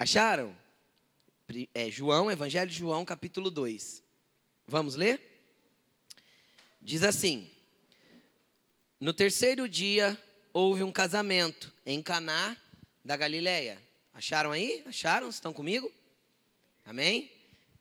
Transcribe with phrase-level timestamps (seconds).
[0.00, 0.56] Acharam?
[1.74, 4.02] É João, Evangelho de João, capítulo 2.
[4.66, 5.20] Vamos ler?
[6.80, 7.50] Diz assim:
[8.98, 10.18] No terceiro dia
[10.54, 12.56] houve um casamento em Caná
[13.04, 13.78] da Galileia.
[14.14, 14.82] Acharam aí?
[14.86, 15.28] Acharam?
[15.28, 15.92] Estão comigo?
[16.86, 17.30] Amém?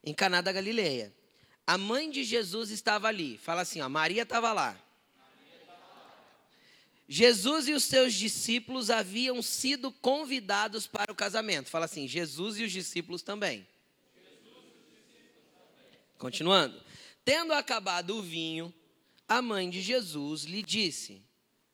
[0.04, 1.14] Em Caná da Galileia.
[1.66, 3.38] A mãe de Jesus estava ali.
[3.38, 4.78] Fala assim, ó, Maria estava lá.
[7.12, 11.68] Jesus e os seus discípulos haviam sido convidados para o casamento.
[11.68, 13.68] Fala assim, Jesus e os discípulos também.
[16.20, 16.80] Continuando.
[17.26, 18.72] Tendo acabado o vinho,
[19.28, 21.20] a mãe de Jesus lhe disse: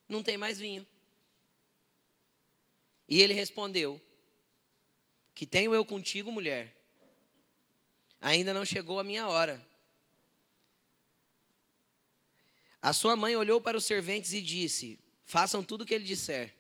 [0.08, 0.88] Não tem mais vinho.
[3.10, 4.02] E ele respondeu:
[5.34, 6.74] Que tenho eu contigo, mulher?
[8.22, 9.62] Ainda não chegou a minha hora.
[12.82, 16.54] A sua mãe olhou para os serventes e disse: Façam tudo o que ele disser.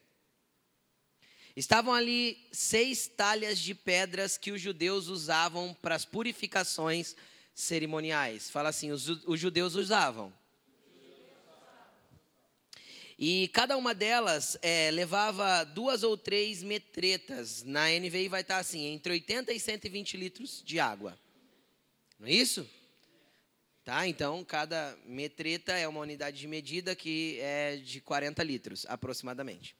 [1.55, 7.15] Estavam ali seis talhas de pedras que os judeus usavam para as purificações
[7.53, 8.49] cerimoniais.
[8.49, 10.33] Fala assim: os, os judeus usavam.
[13.17, 17.63] E cada uma delas é, levava duas ou três metretas.
[17.63, 21.17] Na NVI vai estar assim: entre 80 e 120 litros de água.
[22.19, 22.69] Não é isso?
[23.85, 24.07] Tá?
[24.07, 29.75] Então, cada metreta é uma unidade de medida que é de 40 litros, aproximadamente.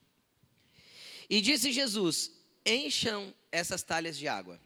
[1.28, 2.30] E disse Jesus:
[2.64, 4.60] Encham essas talhas de água.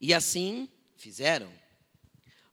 [0.00, 1.52] E assim fizeram.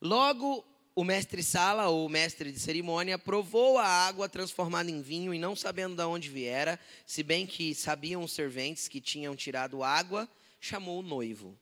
[0.02, 5.38] Logo, o mestre Sala, ou mestre de cerimônia, provou a água transformada em vinho e
[5.38, 10.28] não sabendo de onde viera, se bem que sabiam os serventes que tinham tirado água,
[10.60, 11.56] chamou o noivo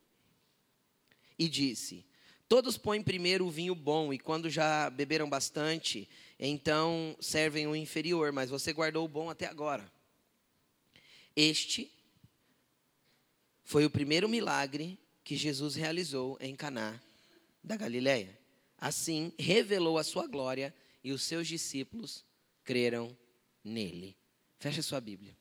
[1.37, 2.05] e disse:
[2.47, 6.07] Todos põem primeiro o vinho bom, e quando já beberam bastante,
[6.39, 9.91] então servem o inferior, mas você guardou o bom até agora.
[11.35, 11.91] Este
[13.65, 16.99] foi o primeiro milagre que Jesus realizou em Caná
[17.61, 18.39] da Galileia.
[18.77, 22.23] Assim, revelou a sua glória e os seus discípulos
[22.63, 23.15] creram
[23.61, 24.15] nele.
[24.57, 25.35] Feche sua Bíblia.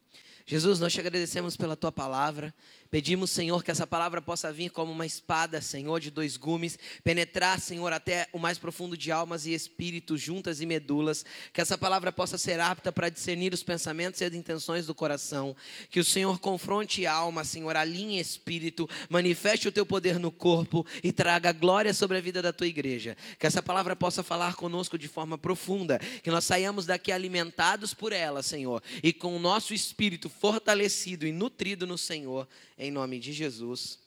[0.45, 2.55] Jesus, nós te agradecemos pela tua palavra.
[2.91, 7.61] Pedimos, Senhor, que essa palavra possa vir como uma espada, Senhor, de dois gumes, penetrar,
[7.61, 11.25] Senhor, até o mais profundo de almas e espíritos, juntas e medulas.
[11.53, 15.57] Que essa palavra possa ser apta para discernir os pensamentos e as intenções do coração.
[15.91, 21.13] Que o Senhor confronte alma, Senhor, alinhe espírito, manifeste o teu poder no corpo e
[21.13, 23.17] traga glória sobre a vida da tua igreja.
[23.39, 25.99] Que essa palavra possa falar conosco de forma profunda.
[26.23, 31.33] Que nós saiamos daqui alimentados por ela, Senhor, e com o nosso espírito fortalecido e
[31.33, 33.99] nutrido no Senhor, em nome de Jesus.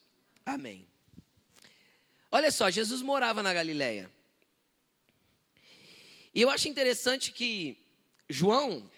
[0.46, 0.88] Amém.
[2.31, 4.12] Olha só, Jesus morava na Galileia.
[6.34, 7.78] E eu acho interessante que
[8.29, 8.90] João,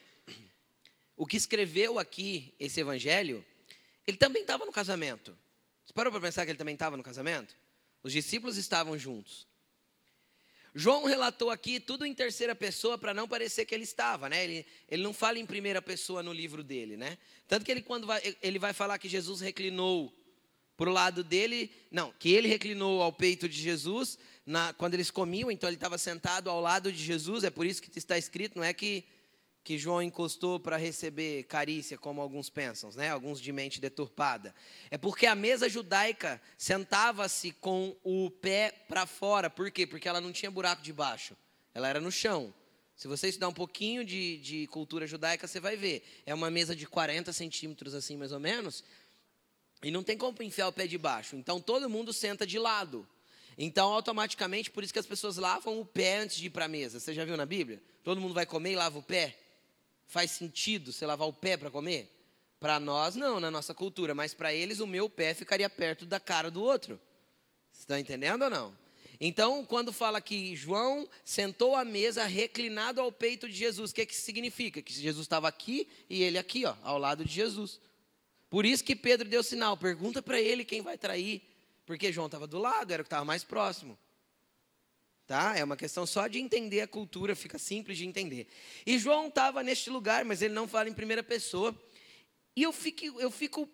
[1.15, 3.45] o que escreveu aqui esse evangelho,
[4.05, 5.37] ele também estava no casamento.
[5.85, 7.55] Você parou para pensar que ele também estava no casamento?
[8.03, 9.47] Os discípulos estavam juntos.
[10.73, 14.43] João relatou aqui tudo em terceira pessoa para não parecer que ele estava, né?
[14.43, 17.17] Ele, ele não fala em primeira pessoa no livro dele, né?
[17.47, 20.13] Tanto que ele quando vai, ele vai falar que Jesus reclinou
[20.77, 25.11] para o lado dele, não, que ele reclinou ao peito de Jesus na, quando eles
[25.11, 28.57] comiam, então ele estava sentado ao lado de Jesus, é por isso que está escrito,
[28.57, 29.05] não é que
[29.63, 33.09] que João encostou para receber carícia, como alguns pensam, né?
[33.09, 34.55] alguns de mente deturpada.
[34.89, 39.49] É porque a mesa judaica sentava-se com o pé para fora.
[39.49, 39.85] Por quê?
[39.85, 41.35] Porque ela não tinha buraco de baixo,
[41.73, 42.53] ela era no chão.
[42.95, 46.03] Se você estudar um pouquinho de, de cultura judaica, você vai ver.
[46.25, 48.83] É uma mesa de 40 centímetros, assim, mais ou menos,
[49.81, 51.35] e não tem como enfiar o pé de baixo.
[51.35, 53.07] Então todo mundo senta de lado.
[53.57, 56.67] Então, automaticamente, por isso que as pessoas lavam o pé antes de ir para a
[56.67, 56.99] mesa.
[56.99, 57.81] Você já viu na Bíblia?
[58.03, 59.37] Todo mundo vai comer e lava o pé?
[60.11, 62.05] Faz sentido você lavar o pé para comer?
[62.59, 66.19] Para nós, não, na nossa cultura, mas para eles, o meu pé ficaria perto da
[66.19, 66.99] cara do outro.
[67.71, 68.77] Está entendendo ou não?
[69.21, 74.05] Então, quando fala que João sentou à mesa reclinado ao peito de Jesus, o que,
[74.05, 74.81] que significa?
[74.81, 77.79] Que Jesus estava aqui e ele aqui, ó, ao lado de Jesus.
[78.49, 81.41] Por isso que Pedro deu sinal, pergunta para ele quem vai trair,
[81.85, 83.97] porque João estava do lado, era o que estava mais próximo.
[85.31, 85.57] Tá?
[85.57, 88.49] É uma questão só de entender a cultura, fica simples de entender.
[88.85, 91.73] E João estava neste lugar, mas ele não fala em primeira pessoa.
[92.53, 93.65] E eu fico, eu fico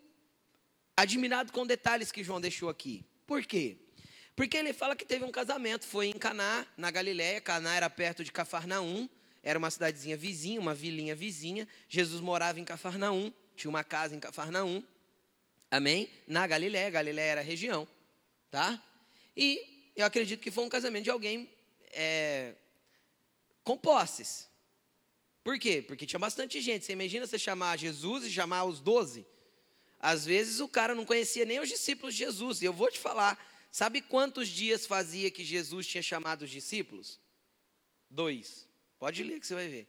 [0.96, 3.04] admirado com detalhes que João deixou aqui.
[3.26, 3.76] Por quê?
[4.36, 7.40] Porque ele fala que teve um casamento, foi em Caná, na Galiléia.
[7.40, 9.08] Caná era perto de Cafarnaum,
[9.42, 11.66] era uma cidadezinha vizinha, uma vilinha vizinha.
[11.88, 14.80] Jesus morava em Cafarnaum, tinha uma casa em Cafarnaum.
[15.68, 16.08] Amém?
[16.24, 17.88] Na Galiléia, Galiléia era a região,
[18.48, 18.80] tá?
[19.36, 21.50] E eu acredito que foi um casamento de alguém
[21.90, 22.54] é,
[23.64, 24.48] com posses.
[25.42, 25.82] Por quê?
[25.82, 26.84] Porque tinha bastante gente.
[26.84, 29.26] Você imagina você chamar Jesus e chamar os doze?
[29.98, 32.62] Às vezes o cara não conhecia nem os discípulos de Jesus.
[32.62, 33.38] E eu vou te falar,
[33.70, 37.18] sabe quantos dias fazia que Jesus tinha chamado os discípulos?
[38.08, 38.68] Dois.
[38.98, 39.88] Pode ler que você vai ver.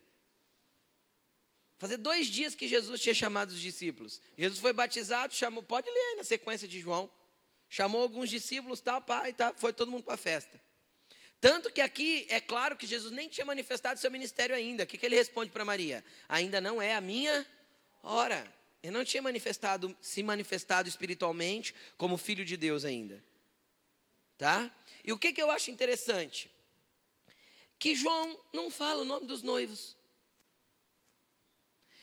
[1.77, 4.19] Fazer dois dias que Jesus tinha chamado os discípulos.
[4.37, 7.09] Jesus foi batizado, chamou, pode ler aí na sequência de João.
[7.69, 10.59] Chamou alguns discípulos, tal, pai, tal, foi todo mundo para a festa.
[11.39, 14.83] Tanto que aqui é claro que Jesus nem tinha manifestado seu ministério ainda.
[14.83, 16.03] O que, que ele responde para Maria?
[16.27, 17.45] Ainda não é a minha
[18.03, 18.45] hora.
[18.83, 23.23] Ele não tinha manifestado, se manifestado espiritualmente como filho de Deus ainda.
[24.37, 24.73] Tá?
[25.03, 26.51] E o que, que eu acho interessante?
[27.77, 29.95] Que João não fala o nome dos noivos.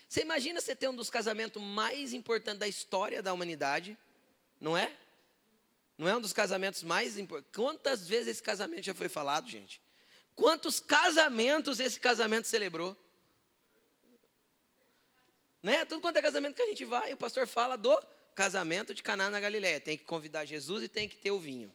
[0.08, 3.98] Você imagina você ter um dos casamentos mais importantes da história da humanidade,
[4.60, 4.96] não é?
[5.98, 7.52] Não é um dos casamentos mais importantes.
[7.54, 9.80] Quantas vezes esse casamento já foi falado, gente?
[10.34, 12.96] Quantos casamentos esse casamento celebrou?
[15.62, 15.84] Né?
[15.86, 17.98] Tudo quanto é casamento que a gente vai, o pastor fala do
[18.34, 19.80] casamento de Caná na Galiléia.
[19.80, 21.74] Tem que convidar Jesus e tem que ter o vinho.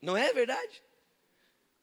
[0.00, 0.82] Não é verdade?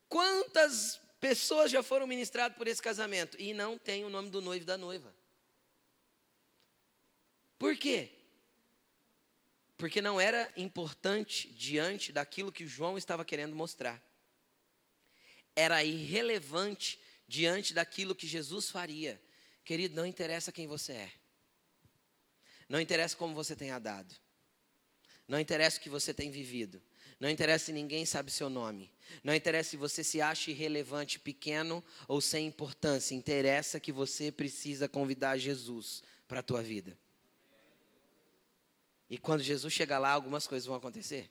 [0.07, 4.63] Quantas pessoas já foram ministradas por esse casamento e não tem o nome do noivo
[4.63, 5.13] e da noiva?
[7.57, 8.11] Por quê?
[9.77, 14.03] Porque não era importante diante daquilo que João estava querendo mostrar.
[15.55, 19.21] Era irrelevante diante daquilo que Jesus faria.
[19.63, 21.11] Querido, não interessa quem você é.
[22.67, 24.15] Não interessa como você tenha dado.
[25.27, 26.81] Não interessa o que você tem vivido.
[27.19, 28.91] Não interessa se ninguém sabe seu nome.
[29.23, 33.13] Não interessa se você se acha irrelevante, pequeno ou sem importância.
[33.13, 36.97] Interessa que você precisa convidar Jesus para a tua vida.
[39.09, 41.29] E quando Jesus chegar lá, algumas coisas vão acontecer.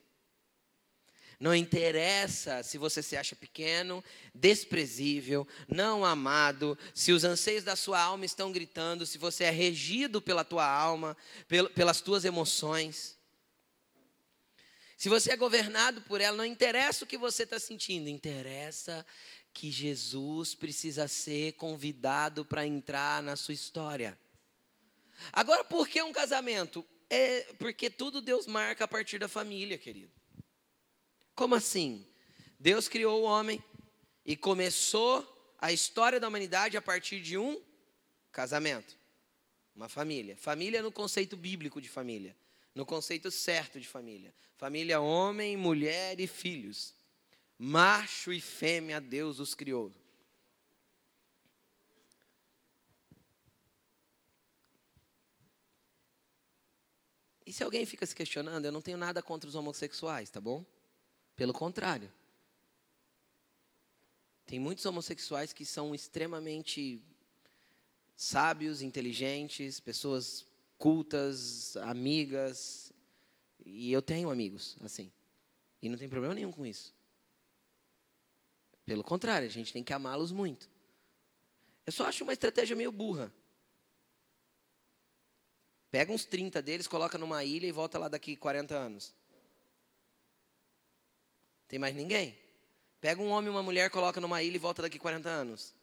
[1.39, 4.03] Não interessa se você se acha pequeno,
[4.33, 10.19] desprezível, não amado, se os anseios da sua alma estão gritando, se você é regido
[10.19, 11.15] pela tua alma,
[11.75, 13.15] pelas tuas emoções.
[14.97, 19.05] Se você é governado por ela, não interessa o que você está sentindo, interessa
[19.53, 24.17] que Jesus precisa ser convidado para entrar na sua história.
[25.31, 26.83] Agora, por que um casamento?
[27.09, 30.11] É porque tudo Deus marca a partir da família, querido.
[31.33, 32.05] Como assim?
[32.59, 33.63] Deus criou o homem
[34.25, 35.25] e começou
[35.59, 37.61] a história da humanidade a partir de um
[38.31, 38.97] casamento,
[39.75, 40.35] uma família.
[40.35, 42.35] Família no conceito bíblico de família,
[42.75, 44.33] no conceito certo de família.
[44.57, 46.93] Família homem, mulher e filhos.
[47.57, 49.91] Macho e fêmea Deus os criou.
[57.47, 60.65] E se alguém fica se questionando, eu não tenho nada contra os homossexuais, tá bom?
[61.33, 62.11] Pelo contrário.
[64.45, 67.01] Tem muitos homossexuais que são extremamente
[68.17, 70.45] sábios, inteligentes, pessoas
[70.77, 72.91] cultas, amigas.
[73.65, 75.09] E eu tenho amigos assim.
[75.81, 76.93] E não tem problema nenhum com isso.
[78.85, 80.69] Pelo contrário, a gente tem que amá-los muito.
[81.85, 83.31] Eu só acho uma estratégia meio burra.
[85.89, 89.13] Pega uns 30 deles, coloca numa ilha e volta lá daqui 40 anos.
[91.67, 92.37] Tem mais ninguém?
[92.99, 95.73] Pega um homem e uma mulher, coloca numa ilha e volta daqui 40 anos.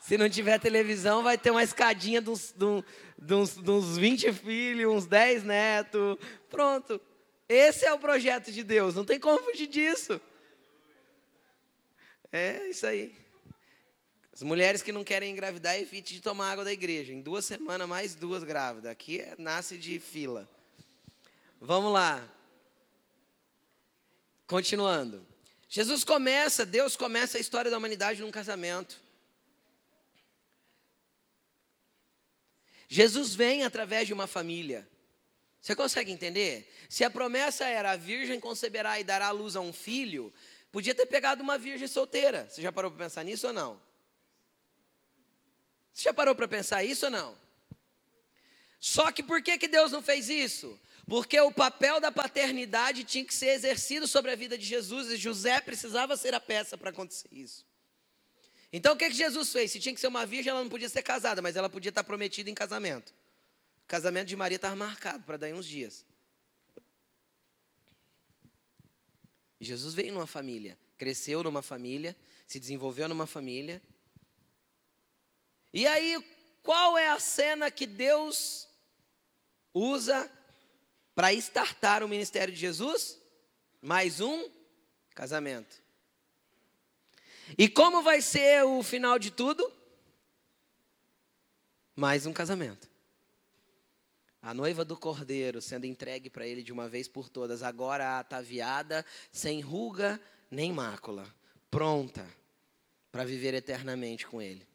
[0.00, 4.32] Se não tiver televisão, vai ter uma escadinha de uns, de uns, de uns 20
[4.32, 6.18] filhos, uns 10 netos.
[6.48, 7.00] Pronto.
[7.48, 8.94] Esse é o projeto de Deus.
[8.94, 10.20] Não tem como fugir disso.
[12.32, 13.14] É isso aí.
[14.32, 17.12] As mulheres que não querem engravidar, evite de tomar água da igreja.
[17.12, 18.90] Em duas semanas, mais duas grávidas.
[18.90, 20.48] Aqui é, nasce de fila.
[21.60, 22.26] Vamos lá.
[24.46, 25.26] Continuando.
[25.68, 29.00] Jesus começa, Deus começa a história da humanidade num casamento.
[32.88, 34.88] Jesus vem através de uma família.
[35.60, 36.68] Você consegue entender?
[36.88, 40.32] Se a promessa era a virgem conceberá e dará luz a um filho,
[40.72, 42.48] podia ter pegado uma virgem solteira.
[42.48, 43.89] Você já parou para pensar nisso ou não?
[46.00, 47.36] Você já parou para pensar isso ou não?
[48.80, 50.80] Só que por que, que Deus não fez isso?
[51.06, 55.18] Porque o papel da paternidade tinha que ser exercido sobre a vida de Jesus e
[55.18, 57.66] José precisava ser a peça para acontecer isso.
[58.72, 59.72] Então o que, que Jesus fez?
[59.72, 62.02] Se tinha que ser uma virgem, ela não podia ser casada, mas ela podia estar
[62.02, 63.10] prometida em casamento.
[63.84, 66.06] O casamento de Maria estava marcado para daí uns dias.
[69.60, 72.16] Jesus veio numa família, cresceu numa família,
[72.46, 73.82] se desenvolveu numa família
[75.72, 76.22] e aí,
[76.62, 78.68] qual é a cena que Deus
[79.72, 80.30] usa
[81.14, 83.18] para estartar o ministério de Jesus?
[83.80, 84.50] Mais um
[85.14, 85.80] casamento.
[87.58, 89.80] E como vai ser o final de tudo?
[92.00, 92.88] mais um casamento.
[94.40, 99.04] A noiva do cordeiro sendo entregue para ele de uma vez por todas, agora ataviada,
[99.30, 100.18] sem ruga
[100.50, 101.26] nem mácula,
[101.70, 102.26] pronta
[103.12, 104.66] para viver eternamente com ele.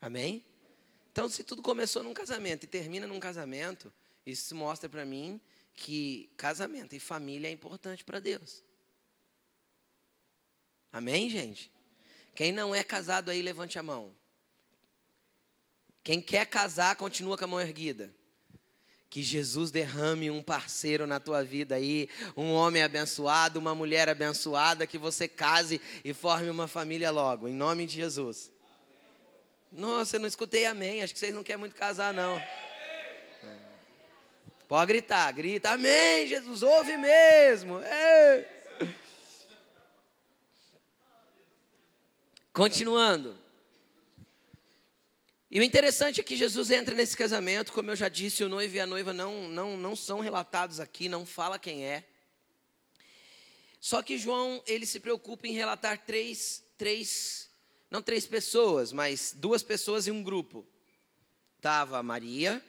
[0.00, 0.44] Amém?
[1.10, 3.92] Então, se tudo começou num casamento e termina num casamento,
[4.24, 5.40] isso mostra para mim
[5.74, 8.62] que casamento e família é importante para Deus.
[10.92, 11.72] Amém, gente?
[12.34, 14.14] Quem não é casado aí, levante a mão.
[16.04, 18.14] Quem quer casar, continua com a mão erguida.
[19.10, 24.86] Que Jesus derrame um parceiro na tua vida aí, um homem abençoado, uma mulher abençoada,
[24.86, 28.52] que você case e forme uma família logo, em nome de Jesus.
[29.70, 32.40] Nossa, eu não escutei amém, acho que vocês não querem muito casar, não.
[34.66, 37.80] Pode gritar, grita, amém, Jesus, ouve mesmo.
[37.80, 38.46] Ei.
[42.52, 43.38] Continuando.
[45.50, 48.76] E o interessante é que Jesus entra nesse casamento, como eu já disse, o noivo
[48.76, 52.04] e a noiva não, não, não são relatados aqui, não fala quem é.
[53.80, 57.47] Só que João, ele se preocupa em relatar três, três,
[57.90, 60.66] não três pessoas, mas duas pessoas e um grupo.
[61.56, 62.64] Estava Maria,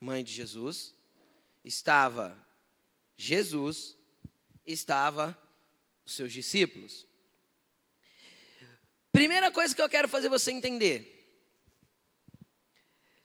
[0.00, 0.94] mãe de Jesus,
[1.64, 2.36] estava
[3.16, 3.96] Jesus,
[4.66, 5.36] estava
[6.04, 7.06] os seus discípulos.
[9.10, 11.14] Primeira coisa que eu quero fazer você entender.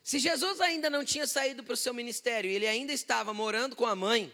[0.03, 3.75] Se Jesus ainda não tinha saído para o seu ministério e ele ainda estava morando
[3.75, 4.33] com a mãe,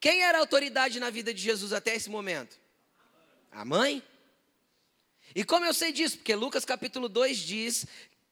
[0.00, 2.58] quem era a autoridade na vida de Jesus até esse momento?
[3.50, 4.02] A mãe.
[5.36, 6.16] E como eu sei disso?
[6.16, 7.86] Porque Lucas capítulo 2 diz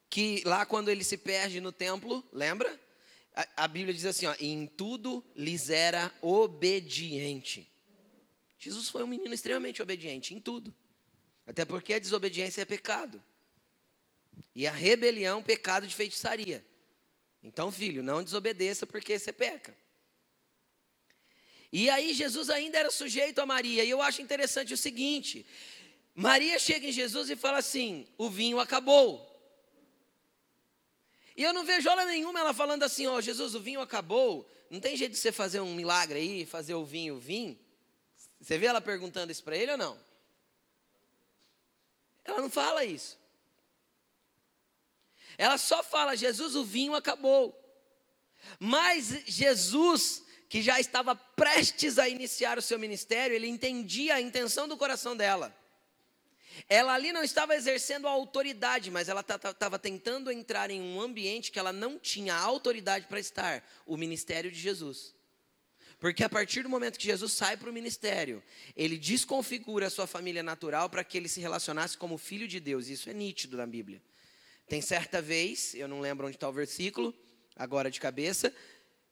[0.09, 2.81] que lá quando ele se perde no templo, lembra?
[3.55, 7.71] A, Bíblia diz assim: ó, em tudo lhes era obediente.
[8.57, 10.73] Jesus foi um menino extremamente obediente em tudo.
[11.45, 13.23] Até porque a desobediência é pecado.
[14.55, 16.65] E a rebelião, pecado de feitiçaria.
[17.43, 19.77] Então, filho, não desobedeça porque você peca.
[21.71, 23.83] E aí Jesus ainda era sujeito a Maria.
[23.83, 25.45] E eu acho interessante o seguinte:
[26.15, 29.33] Maria chega em Jesus e fala assim: o vinho acabou.
[31.35, 34.49] E eu não vejo hora nenhuma ela falando assim: ó, oh, Jesus, o vinho acabou.
[34.69, 37.59] Não tem jeito de você fazer um milagre aí, fazer o vinho vir?
[38.39, 39.99] Você vê ela perguntando isso para ele ou não?
[42.23, 43.19] Ela não fala isso.
[45.37, 47.61] Ela só fala: Jesus, o vinho acabou.
[48.57, 54.65] Mas Jesus, que já estava prestes a iniciar o seu ministério, ele entendia a intenção
[54.65, 55.53] do coração dela.
[56.69, 61.51] Ela ali não estava exercendo a autoridade, mas ela estava tentando entrar em um ambiente
[61.51, 65.13] que ela não tinha autoridade para estar o ministério de Jesus.
[65.99, 68.43] Porque a partir do momento que Jesus sai para o ministério,
[68.75, 72.87] ele desconfigura a sua família natural para que ele se relacionasse como filho de Deus.
[72.87, 74.01] Isso é nítido na Bíblia.
[74.67, 77.15] Tem certa vez, eu não lembro onde está o versículo,
[77.55, 78.53] agora de cabeça,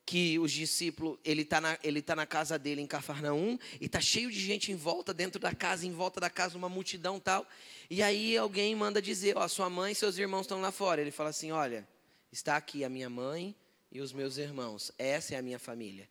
[0.06, 4.02] que os discípulos, ele está na, ele tá na casa dele em Cafarnaum, e está
[4.02, 7.48] cheio de gente em volta, dentro da casa, em volta da casa, uma multidão tal.
[7.90, 11.02] E aí alguém manda dizer, ó, sua mãe e seus irmãos estão lá fora.
[11.02, 11.88] Ele fala assim, olha,
[12.32, 13.56] está aqui a minha mãe
[13.92, 16.10] e os meus irmãos, essa é a minha família.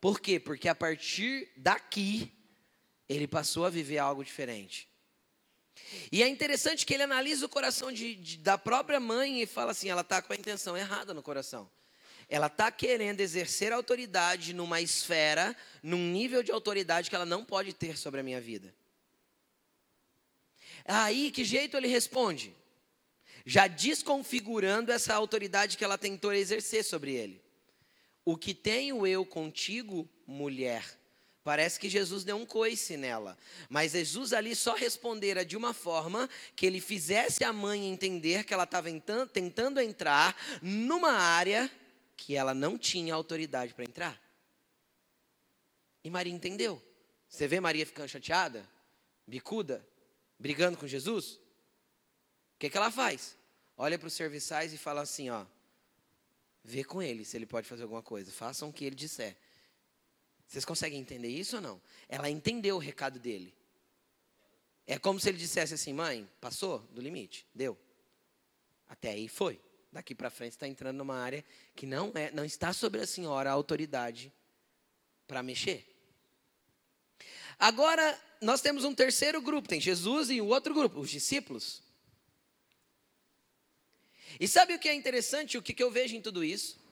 [0.00, 0.38] Por quê?
[0.40, 2.30] Porque a partir daqui,
[3.08, 4.88] ele passou a viver algo diferente.
[6.10, 9.70] E é interessante que ele analisa o coração de, de, da própria mãe e fala
[9.70, 11.70] assim: ela está com a intenção errada no coração.
[12.28, 17.72] Ela está querendo exercer autoridade numa esfera, num nível de autoridade que ela não pode
[17.72, 18.74] ter sobre a minha vida.
[20.84, 22.54] Aí, que jeito ele responde?
[23.44, 27.42] Já desconfigurando essa autoridade que ela tentou exercer sobre ele.
[28.24, 30.84] O que tenho eu contigo, mulher?
[31.44, 33.36] Parece que Jesus deu um coice nela.
[33.68, 38.54] Mas Jesus ali só respondera de uma forma que ele fizesse a mãe entender que
[38.54, 38.88] ela estava
[39.32, 41.68] tentando entrar numa área
[42.22, 44.22] que ela não tinha autoridade para entrar.
[46.04, 46.80] E Maria entendeu.
[47.28, 48.68] Você vê Maria ficando chateada,
[49.26, 49.84] bicuda,
[50.38, 51.34] brigando com Jesus?
[51.34, 51.40] O
[52.60, 53.36] que, que ela faz?
[53.76, 55.44] Olha para os serviçais e fala assim: ó,
[56.62, 59.36] vê com ele se ele pode fazer alguma coisa, façam o que ele disser.
[60.46, 61.82] Vocês conseguem entender isso ou não?
[62.08, 63.52] Ela entendeu o recado dele.
[64.86, 67.76] É como se ele dissesse assim: mãe, passou do limite, deu.
[68.88, 69.60] Até aí foi.
[69.92, 71.44] Daqui para frente está entrando numa área
[71.76, 74.32] que não é, não está sobre a senhora a autoridade
[75.26, 75.86] para mexer.
[77.58, 81.82] Agora nós temos um terceiro grupo, tem Jesus e o outro grupo, os discípulos.
[84.40, 86.82] E sabe o que é interessante, o que, que eu vejo em tudo isso?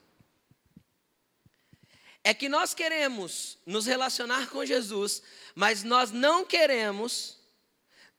[2.23, 5.23] é que nós queremos nos relacionar com Jesus,
[5.55, 7.37] mas nós não queremos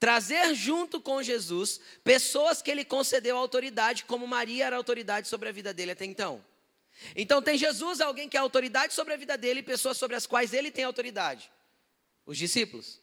[0.03, 5.53] trazer junto com Jesus pessoas que ele concedeu autoridade, como Maria era autoridade sobre a
[5.53, 6.45] vida dele até então.
[7.15, 10.27] Então tem Jesus, alguém que é autoridade sobre a vida dele, e pessoas sobre as
[10.27, 11.53] quais ele tem autoridade.
[12.27, 12.99] Os discípulos.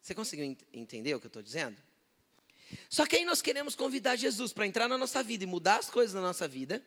[0.00, 1.76] Você conseguiu ent entender o que eu estou dizendo?
[2.88, 5.90] Só que aí nós queremos convidar Jesus para entrar na nossa vida e mudar as
[5.90, 6.82] coisas na nossa vida.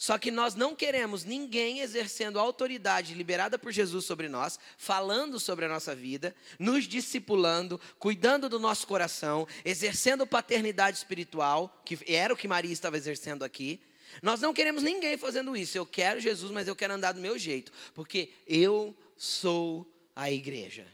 [0.00, 5.38] Só que nós não queremos ninguém exercendo a autoridade liberada por Jesus sobre nós, falando
[5.38, 12.32] sobre a nossa vida, nos discipulando, cuidando do nosso coração, exercendo paternidade espiritual, que era
[12.32, 13.78] o que Maria estava exercendo aqui.
[14.22, 15.76] Nós não queremos ninguém fazendo isso.
[15.76, 20.88] Eu quero Jesus, mas eu quero andar do meu jeito, porque eu sou a igreja.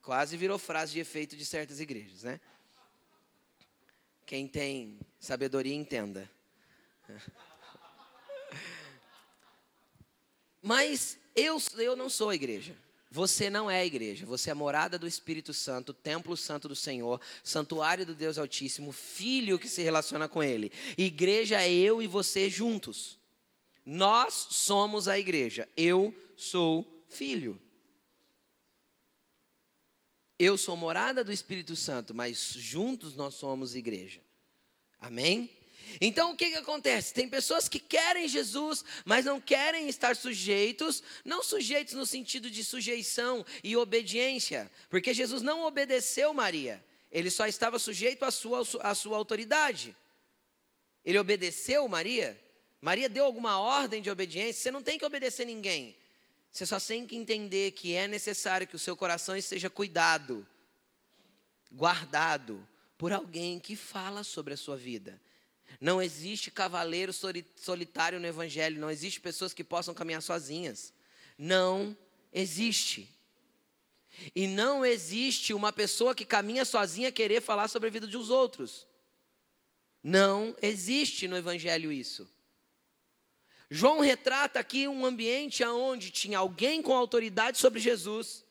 [0.00, 2.40] Quase virou frase de efeito de certas igrejas, né?
[4.26, 6.30] Quem tem sabedoria, entenda.
[10.62, 12.74] Mas eu, eu não sou a igreja.
[13.10, 14.26] Você não é a igreja.
[14.26, 19.58] Você é morada do Espírito Santo, templo santo do Senhor, santuário do Deus Altíssimo, filho
[19.58, 20.72] que se relaciona com Ele.
[20.98, 23.18] Igreja é eu e você juntos.
[23.86, 25.68] Nós somos a igreja.
[25.76, 27.60] Eu sou filho.
[30.38, 34.20] Eu sou morada do Espírito Santo, mas juntos nós somos igreja.
[34.98, 35.50] Amém?
[36.00, 37.14] Então o que, que acontece?
[37.14, 42.64] Tem pessoas que querem Jesus, mas não querem estar sujeitos, não sujeitos no sentido de
[42.64, 48.94] sujeição e obediência, porque Jesus não obedeceu Maria, ele só estava sujeito à sua, à
[48.94, 49.94] sua autoridade.
[51.04, 52.40] Ele obedeceu Maria?
[52.80, 54.62] Maria deu alguma ordem de obediência?
[54.62, 55.96] Você não tem que obedecer ninguém.
[56.54, 60.46] Você só tem que entender que é necessário que o seu coração esteja cuidado,
[61.68, 62.64] guardado
[62.96, 65.20] por alguém que fala sobre a sua vida.
[65.80, 67.12] Não existe cavaleiro
[67.56, 70.94] solitário no Evangelho, não existe pessoas que possam caminhar sozinhas.
[71.36, 71.96] Não
[72.32, 73.08] existe.
[74.32, 78.86] E não existe uma pessoa que caminha sozinha querer falar sobre a vida dos outros.
[80.00, 82.28] Não existe no Evangelho isso.
[83.70, 88.44] João retrata aqui um ambiente onde tinha alguém com autoridade sobre Jesus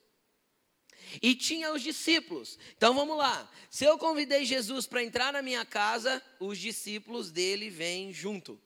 [1.22, 2.58] e tinha os discípulos.
[2.76, 3.50] Então vamos lá.
[3.70, 8.60] Se eu convidei Jesus para entrar na minha casa, os discípulos dele vêm junto.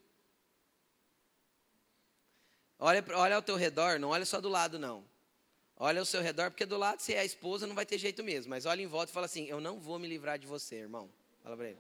[2.80, 5.04] Olha, olha ao teu redor, não olha só do lado, não.
[5.76, 8.24] Olha ao seu redor, porque do lado, se é a esposa, não vai ter jeito
[8.24, 8.50] mesmo.
[8.50, 11.12] Mas olha em volta e fala assim: Eu não vou me livrar de você, irmão.
[11.44, 11.80] Fala para ele.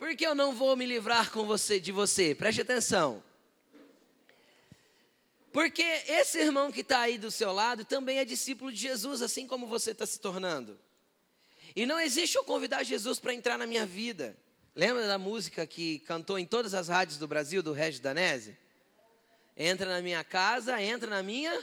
[0.00, 2.34] Por que eu não vou me livrar com você de você?
[2.34, 3.22] Preste atenção.
[5.52, 9.46] Porque esse irmão que está aí do seu lado também é discípulo de Jesus, assim
[9.46, 10.80] como você está se tornando.
[11.76, 14.34] E não existe eu convidar Jesus para entrar na minha vida.
[14.74, 18.56] Lembra da música que cantou em todas as rádios do Brasil, do Regis Danese?
[19.54, 21.62] Entra na minha casa, entra na minha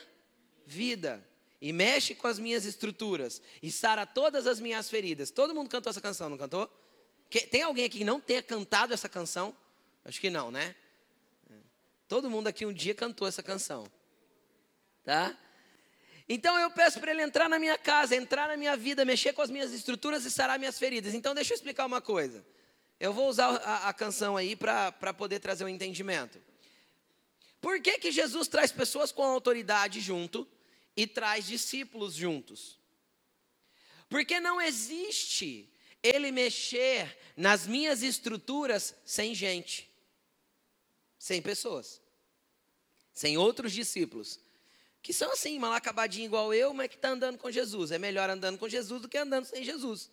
[0.64, 1.28] vida.
[1.60, 3.42] E mexe com as minhas estruturas.
[3.64, 5.32] E sara todas as minhas feridas.
[5.32, 6.72] Todo mundo cantou essa canção, não cantou?
[7.30, 9.56] Tem alguém aqui que não tenha cantado essa canção?
[10.06, 10.76] Acho que não, né?
[12.08, 13.86] Todo mundo aqui um dia cantou essa canção.
[15.04, 15.38] Tá?
[16.30, 19.42] Então eu peço para ele entrar na minha casa, entrar na minha vida, mexer com
[19.42, 21.14] as minhas estruturas e sarar minhas feridas.
[21.14, 22.46] Então deixa eu explicar uma coisa.
[23.00, 26.42] Eu vou usar a, a canção aí para poder trazer um entendimento.
[27.62, 30.48] Por que, que Jesus traz pessoas com autoridade junto
[30.96, 32.78] e traz discípulos juntos?
[34.10, 35.70] Porque não existe
[36.02, 39.90] ele mexer nas minhas estruturas sem gente,
[41.18, 42.02] sem pessoas,
[43.14, 44.40] sem outros discípulos,
[45.02, 47.92] que são assim, mal acabadinho igual eu, mas que está andando com Jesus.
[47.92, 50.12] É melhor andando com Jesus do que andando sem Jesus.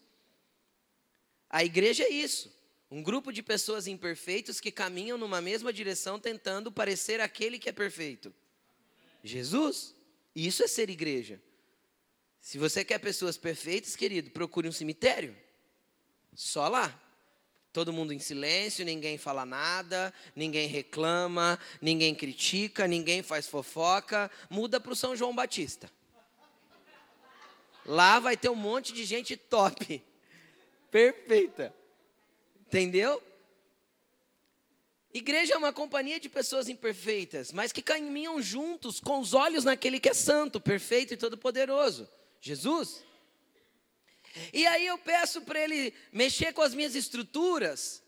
[1.51, 2.53] A igreja é isso.
[2.91, 7.73] Um grupo de pessoas imperfeitas que caminham numa mesma direção tentando parecer aquele que é
[7.73, 8.33] perfeito.
[9.23, 9.95] Jesus.
[10.35, 11.41] Isso é ser igreja.
[12.41, 15.35] Se você quer pessoas perfeitas, querido, procure um cemitério.
[16.35, 17.01] Só lá.
[17.73, 24.31] Todo mundo em silêncio, ninguém fala nada, ninguém reclama, ninguém critica, ninguém faz fofoca.
[24.49, 25.91] Muda para o São João Batista.
[27.85, 30.03] Lá vai ter um monte de gente top.
[30.91, 31.75] Perfeita.
[32.67, 33.21] Entendeu?
[35.13, 40.01] Igreja é uma companhia de pessoas imperfeitas, mas que caminham juntos com os olhos naquele
[40.01, 42.09] que é santo, perfeito e todo-poderoso.
[42.41, 43.05] Jesus.
[44.53, 48.03] E aí eu peço para ele mexer com as minhas estruturas,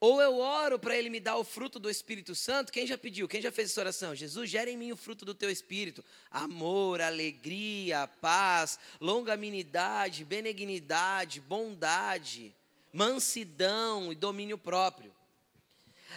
[0.00, 2.72] ou eu oro para ele me dar o fruto do Espírito Santo.
[2.72, 3.28] Quem já pediu?
[3.28, 4.14] Quem já fez essa oração?
[4.14, 12.54] Jesus, gera em mim o fruto do teu Espírito: amor, alegria, paz, longanimidade, benignidade, bondade,
[12.92, 15.14] mansidão e domínio próprio.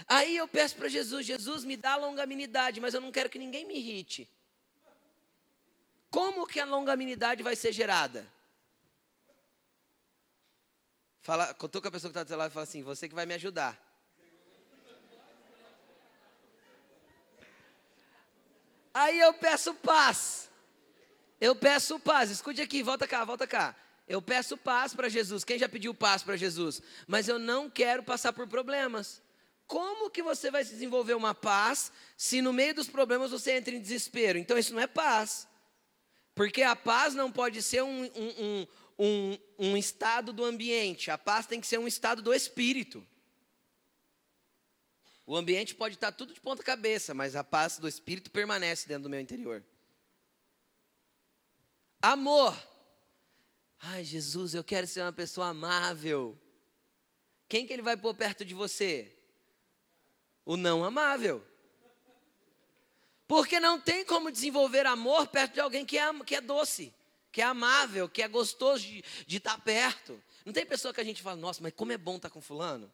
[0.07, 3.65] Aí eu peço para Jesus: Jesus, me dá longanimidade, mas eu não quero que ninguém
[3.65, 4.29] me irrite.
[6.09, 8.27] Como que a longanimidade vai ser gerada?
[11.27, 13.25] Fala, cutuca a pessoa que está do seu lado e fala assim: Você que vai
[13.25, 13.77] me ajudar.
[18.93, 20.49] Aí eu peço paz.
[21.41, 22.31] Eu peço paz.
[22.31, 23.75] Escute aqui, volta cá, volta cá.
[24.07, 25.43] Eu peço paz para Jesus.
[25.43, 26.81] Quem já pediu paz para Jesus?
[27.05, 29.21] Mas eu não quero passar por problemas.
[29.67, 33.81] Como que você vai desenvolver uma paz se no meio dos problemas você entra em
[33.81, 34.37] desespero?
[34.37, 35.45] Então isso não é paz.
[36.33, 41.11] Porque a paz não pode ser um, um, um, um, estado do ambiente.
[41.11, 43.05] A paz tem que ser um estado do espírito.
[45.25, 49.03] O ambiente pode estar tudo de ponta cabeça, mas a paz do espírito permanece dentro
[49.03, 49.63] do meu interior.
[52.01, 52.57] Amor.
[53.79, 56.39] Ai, Jesus, eu quero ser uma pessoa amável.
[57.47, 59.13] Quem que ele vai pôr perto de você?
[60.45, 61.45] O não amável.
[63.27, 66.93] Porque não tem como desenvolver amor perto de alguém que é, que é doce,
[67.31, 70.21] que é amável, que é gostoso de, estar perto.
[70.45, 72.91] Não tem pessoa que a gente fala, nossa, mas como é bom estar com fulano.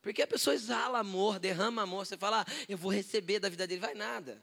[0.00, 2.06] Porque a pessoa exala amor, derrama amor.
[2.06, 3.80] Você fala, ah, eu vou receber da vida dele.
[3.80, 4.42] Vai nada.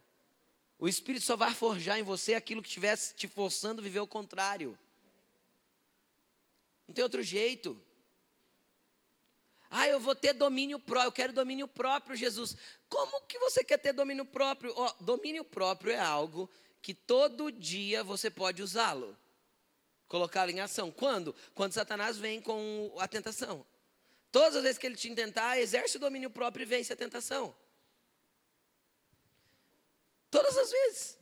[0.78, 4.08] O Espírito só vai forjar em você aquilo que estivesse te forçando a viver o
[4.08, 4.78] contrário.
[6.88, 7.82] Não tem outro jeito.
[9.70, 12.56] Ah, eu vou ter domínio próprio, eu quero domínio próprio, Jesus.
[12.88, 14.74] Como que você quer ter domínio próprio?
[14.76, 16.50] Oh, domínio próprio é algo
[16.86, 19.18] que todo dia você pode usá-lo,
[20.08, 20.92] colocá-lo em ação.
[20.92, 21.36] Quando?
[21.56, 23.66] Quando Satanás vem com a tentação.
[24.32, 27.56] Todas as vezes que ele te tentar, exerce o domínio próprio e vence a tentação.
[30.30, 31.18] Todas as vezes.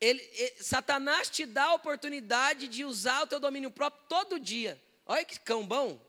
[0.00, 4.82] Ele, ele, Satanás te dá a oportunidade de usar o teu domínio próprio todo dia.
[5.06, 6.04] Olha que cão bom.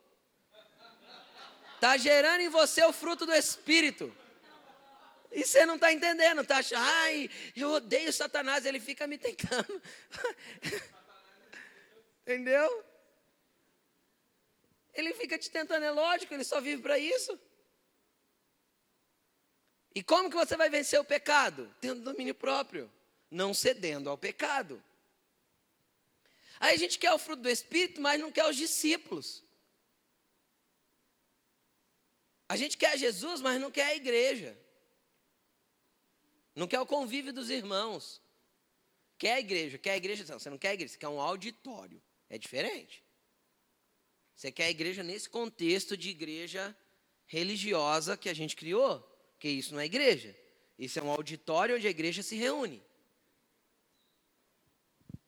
[1.76, 4.12] Está gerando em você o fruto do Espírito.
[5.31, 9.81] E você não está entendendo, está achando, ai, eu odeio Satanás, ele fica me tentando.
[12.23, 12.85] Entendeu?
[14.93, 17.39] Ele fica te tentando, é lógico, ele só vive para isso.
[19.93, 21.73] E como que você vai vencer o pecado?
[21.79, 22.91] Tendo domínio próprio,
[23.29, 24.83] não cedendo ao pecado.
[26.59, 29.43] Aí a gente quer o fruto do Espírito, mas não quer os discípulos.
[32.47, 34.57] A gente quer Jesus, mas não quer a igreja.
[36.60, 38.22] Não quer o convívio dos irmãos.
[39.17, 41.22] Quer a igreja, quer a igreja, não, você não quer a igreja, você quer um
[41.22, 42.02] auditório.
[42.30, 43.02] É diferente.
[44.36, 46.76] Você quer a igreja nesse contexto de igreja
[47.26, 49.00] religiosa que a gente criou,
[49.39, 50.36] que isso não é igreja.
[50.78, 52.84] Isso é um auditório onde a igreja se reúne.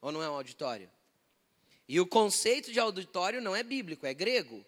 [0.01, 0.91] Ou não é um auditório?
[1.87, 4.65] E o conceito de auditório não é bíblico, é grego.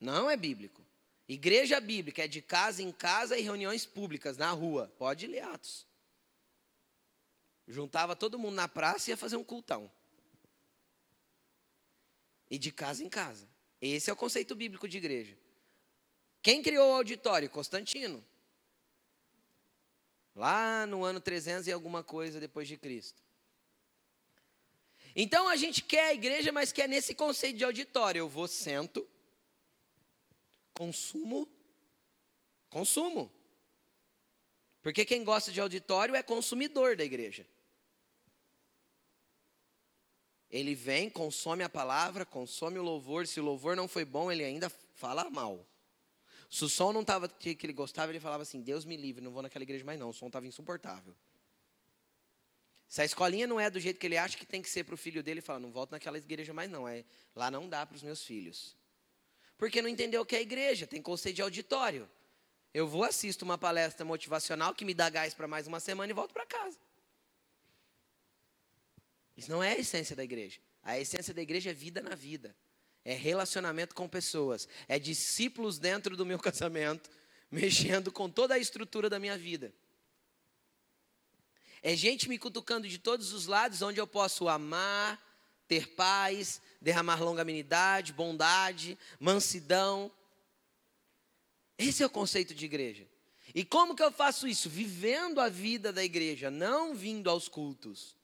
[0.00, 0.87] Não é bíblico.
[1.28, 4.90] Igreja bíblica é de casa em casa e reuniões públicas na rua.
[4.96, 5.86] Pode ler Atos.
[7.66, 9.90] Juntava todo mundo na praça e ia fazer um cultão
[12.50, 13.46] e de casa em casa.
[13.80, 15.36] Esse é o conceito bíblico de igreja.
[16.40, 17.50] Quem criou o auditório?
[17.50, 18.24] Constantino.
[20.34, 23.22] Lá no ano 300 e alguma coisa depois de Cristo.
[25.14, 28.20] Então a gente quer a igreja, mas quer nesse conceito de auditório.
[28.20, 29.06] Eu vou, sento,
[30.78, 31.48] consumo,
[32.70, 33.28] consumo.
[34.80, 37.44] Porque quem gosta de auditório é consumidor da igreja.
[40.48, 43.26] Ele vem, consome a palavra, consome o louvor.
[43.26, 45.66] Se o louvor não foi bom, ele ainda fala mal.
[46.48, 49.32] Se o som não estava que ele gostava, ele falava assim: Deus me livre, não
[49.32, 50.10] vou naquela igreja mais não.
[50.10, 51.14] O som estava insuportável.
[52.86, 54.94] Se a escolinha não é do jeito que ele acha que tem que ser para
[54.94, 56.86] o filho dele, ele fala: não volto naquela igreja mais não.
[56.86, 58.77] É, lá não dá para os meus filhos.
[59.58, 62.08] Porque não entendeu o que é igreja, tem conceito de auditório.
[62.72, 66.14] Eu vou assisto uma palestra motivacional que me dá gás para mais uma semana e
[66.14, 66.78] volto para casa.
[69.36, 70.60] Isso não é a essência da igreja.
[70.82, 72.54] A essência da igreja é vida na vida.
[73.04, 74.68] É relacionamento com pessoas.
[74.86, 77.10] É discípulos dentro do meu casamento,
[77.50, 79.72] mexendo com toda a estrutura da minha vida.
[81.82, 85.20] É gente me cutucando de todos os lados, onde eu posso amar,
[85.68, 90.10] ter paz, derramar longanimidade, bondade, mansidão.
[91.76, 93.06] Esse é o conceito de igreja.
[93.54, 94.68] E como que eu faço isso?
[94.68, 98.16] Vivendo a vida da igreja, não vindo aos cultos.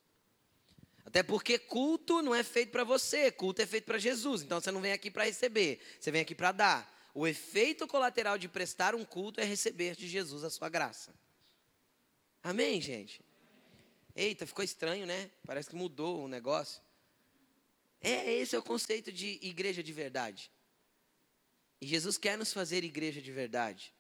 [1.05, 4.43] Até porque culto não é feito para você, culto é feito para Jesus.
[4.43, 6.95] Então você não vem aqui para receber, você vem aqui para dar.
[7.15, 11.15] O efeito colateral de prestar um culto é receber de Jesus a sua graça.
[12.43, 13.21] Amém, gente?
[14.17, 15.31] Eita, ficou estranho, né?
[15.47, 16.83] Parece que mudou o negócio.
[18.05, 20.51] É, esse é o conceito de igreja de verdade.
[21.81, 23.95] E Jesus quer nos fazer igreja de verdade.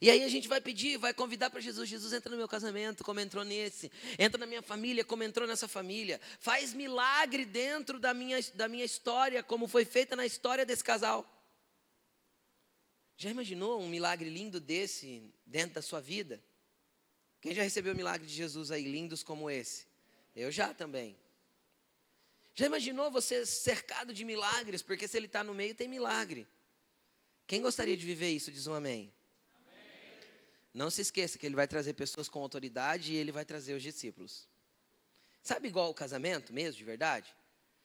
[0.00, 1.88] E aí a gente vai pedir, vai convidar para Jesus.
[1.88, 3.90] Jesus entra no meu casamento, como entrou nesse.
[4.18, 6.20] Entra na minha família, como entrou nessa família.
[6.38, 11.24] Faz milagre dentro da minha, da minha história, como foi feita na história desse casal.
[13.16, 16.42] Já imaginou um milagre lindo desse dentro da sua vida?
[17.40, 19.86] Quem já recebeu milagre de Jesus aí, lindos como esse?
[20.34, 21.16] Eu já também.
[22.58, 24.80] Já imaginou você cercado de milagres?
[24.80, 26.48] Porque se ele está no meio, tem milagre.
[27.46, 28.50] Quem gostaria de viver isso?
[28.50, 29.12] Diz um amém.
[30.72, 33.82] Não se esqueça que ele vai trazer pessoas com autoridade e ele vai trazer os
[33.82, 34.48] discípulos.
[35.42, 37.36] Sabe igual o casamento mesmo, de verdade?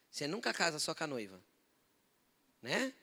[0.10, 1.42] Você nunca casa só com a noiva.
[2.62, 2.94] Né?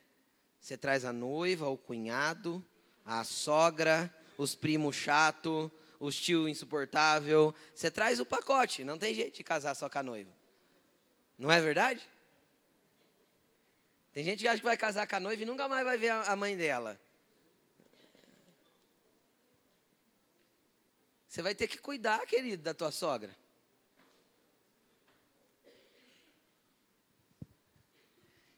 [0.58, 2.64] Você traz a noiva, o cunhado,
[3.04, 7.54] a sogra, os primos chato, os tio insuportável.
[7.74, 10.37] Você traz o pacote, não tem jeito de casar só com a noiva.
[11.38, 12.06] Não é verdade?
[14.12, 16.10] Tem gente que acha que vai casar com a noiva e nunca mais vai ver
[16.10, 17.00] a mãe dela.
[21.28, 23.36] Você vai ter que cuidar, querido, da tua sogra.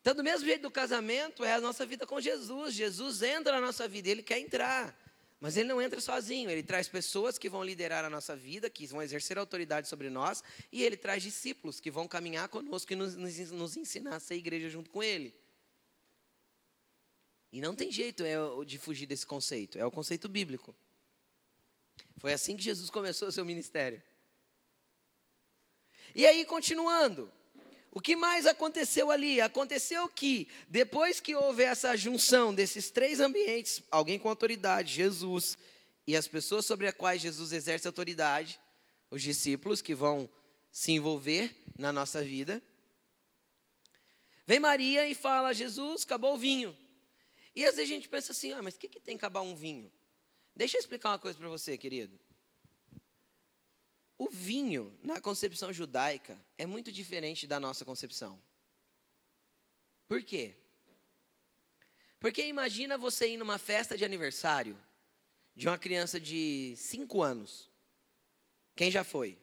[0.00, 2.74] Então, do mesmo jeito do casamento, é a nossa vida com Jesus.
[2.74, 4.96] Jesus entra na nossa vida, ele quer entrar.
[5.40, 8.86] Mas ele não entra sozinho, ele traz pessoas que vão liderar a nossa vida, que
[8.86, 13.16] vão exercer autoridade sobre nós, e ele traz discípulos que vão caminhar conosco e nos,
[13.16, 15.34] nos, ensinar a ser igreja junto com ele.
[17.50, 20.76] E não tem jeito é, de fugir desse conceito, é o conceito bíblico.
[22.18, 24.02] Foi assim que Jesus começou o seu ministério.
[26.14, 27.32] E aí, continuando,
[27.92, 29.40] o que mais aconteceu ali?
[29.40, 35.58] Aconteceu que, depois que houve essa junção desses três ambientes, alguém com autoridade, Jesus,
[36.06, 38.60] e as pessoas sobre as quais Jesus exerce autoridade,
[39.10, 40.30] os discípulos que vão
[40.70, 42.62] se envolver na nossa vida.
[44.46, 46.76] Vem Maria e fala: Jesus, acabou o vinho.
[47.56, 49.56] E às vezes a gente pensa assim: ah, mas o que, que tem acabar um
[49.56, 49.90] vinho?
[50.54, 52.18] Deixa eu explicar uma coisa para você, querido.
[54.20, 58.38] O vinho, na concepção judaica, é muito diferente da nossa concepção.
[60.06, 60.54] Por quê?
[62.18, 64.78] Porque imagina você ir numa festa de aniversário
[65.56, 67.70] de uma criança de 5 anos.
[68.76, 69.38] Quem já foi?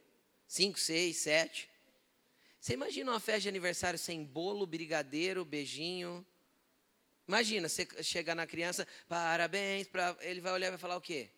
[0.48, 1.70] 5, 6, 7.
[2.60, 6.24] Você imagina uma festa de aniversário sem bolo, brigadeiro, beijinho,
[7.28, 10.16] Imagina, você chegar na criança, parabéns, pra...
[10.22, 11.30] ele vai olhar e vai falar o quê?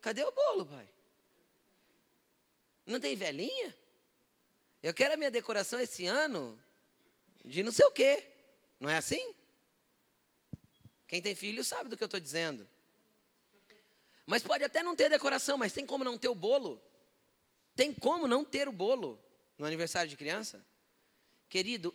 [0.00, 0.88] Cadê o bolo, pai?
[2.86, 3.76] Não tem velhinha?
[4.82, 6.58] Eu quero a minha decoração esse ano
[7.44, 8.24] de não sei o quê.
[8.78, 9.34] Não é assim?
[11.06, 12.68] Quem tem filho sabe do que eu estou dizendo.
[14.26, 16.82] Mas pode até não ter decoração, mas tem como não ter o bolo?
[17.76, 19.22] Tem como não ter o bolo
[19.58, 20.64] no aniversário de criança?
[21.48, 21.94] Querido,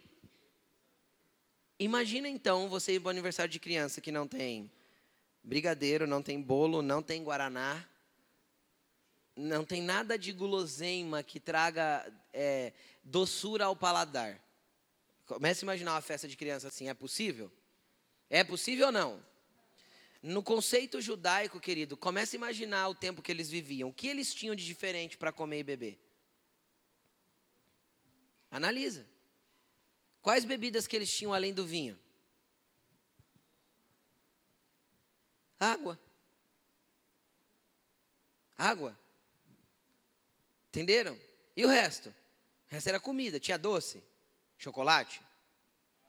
[1.82, 4.70] Imagina então você ir para o aniversário de criança que não tem
[5.42, 7.88] brigadeiro, não tem bolo, não tem guaraná,
[9.40, 12.74] não tem nada de guloseima que traga é,
[13.04, 14.44] doçura ao paladar.
[15.26, 17.52] Comece a imaginar uma festa de criança assim, é possível?
[18.30, 19.26] É possível ou não?
[20.22, 23.90] No conceito judaico, querido, comece a imaginar o tempo que eles viviam.
[23.90, 26.00] O que eles tinham de diferente para comer e beber?
[28.52, 29.08] Analisa.
[30.22, 31.98] Quais bebidas que eles tinham além do vinho?
[35.58, 35.98] Água.
[38.58, 39.00] Água.
[40.70, 41.20] Entenderam?
[41.56, 42.10] E o resto?
[42.10, 43.40] O resto era comida.
[43.40, 44.04] Tinha doce,
[44.58, 45.22] chocolate,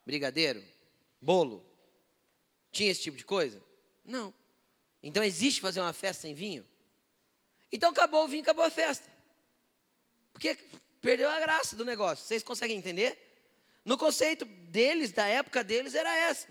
[0.05, 0.63] brigadeiro,
[1.21, 1.65] bolo.
[2.71, 3.63] Tinha esse tipo de coisa?
[4.05, 4.33] Não.
[5.03, 6.67] Então existe fazer uma festa sem vinho?
[7.73, 9.11] Então acabou o vinho, acabou a festa.
[10.33, 10.57] Porque
[11.01, 12.25] perdeu a graça do negócio.
[12.25, 13.19] Vocês conseguem entender?
[13.85, 16.49] No conceito deles, da época deles, era essa.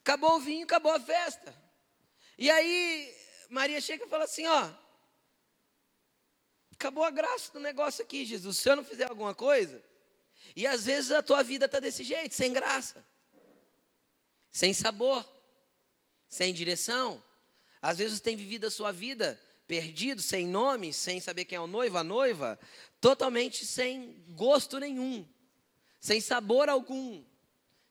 [0.00, 1.54] Acabou o vinho, acabou a festa.
[2.36, 3.14] E aí,
[3.48, 4.70] Maria chega e fala assim: ó,
[6.78, 8.58] acabou a graça do negócio aqui, Jesus.
[8.58, 9.82] Se eu não fizer alguma coisa,
[10.54, 13.04] e às vezes a tua vida está desse jeito, sem graça,
[14.50, 15.26] sem sabor,
[16.28, 17.22] sem direção.
[17.82, 21.66] Às vezes tem vivido a sua vida perdido, sem nome, sem saber quem é o
[21.66, 22.58] noivo, a noiva,
[23.00, 25.26] totalmente sem gosto nenhum
[26.00, 27.24] sem sabor algum,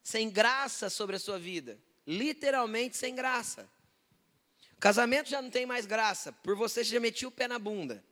[0.01, 1.79] sem graça sobre a sua vida.
[2.05, 3.69] Literalmente sem graça.
[4.79, 8.03] Casamento já não tem mais graça, por você já metiu o pé na bunda.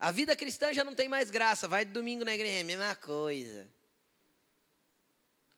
[0.00, 2.64] A vida cristã já não tem mais graça, vai de domingo na igreja, é a
[2.64, 3.68] mesma coisa.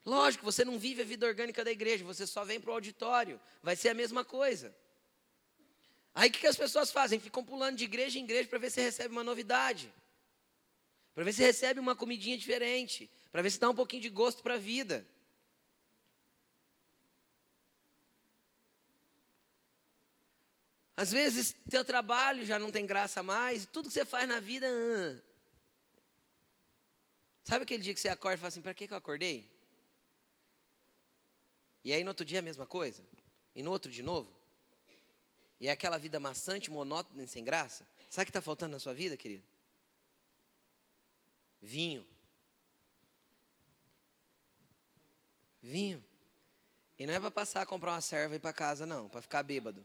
[0.04, 3.40] Lógico, você não vive a vida orgânica da igreja, você só vem para o auditório,
[3.62, 4.74] vai ser a mesma coisa.
[6.14, 7.20] Aí o que, as pessoas fazem?
[7.20, 9.90] Ficam pulando de igreja em igreja para ver se recebe uma novidade
[11.14, 14.42] para ver se recebe uma comidinha diferente, para ver se dá um pouquinho de gosto
[14.42, 15.06] para a vida.
[20.96, 24.66] Às vezes, teu trabalho já não tem graça mais, tudo que você faz na vida.
[27.44, 29.50] Sabe aquele dia que você acorda e fala assim: para que, que eu acordei?
[31.84, 33.02] E aí no outro dia a mesma coisa?
[33.54, 34.30] E no outro de novo?
[35.58, 37.86] E é aquela vida maçante, monótona e sem graça?
[38.10, 39.44] Sabe o que está faltando na sua vida, querido?
[41.60, 42.06] Vinho.
[45.62, 46.04] Vinho.
[46.98, 49.22] E não é para passar a comprar uma serva e ir para casa, não, para
[49.22, 49.84] ficar bêbado.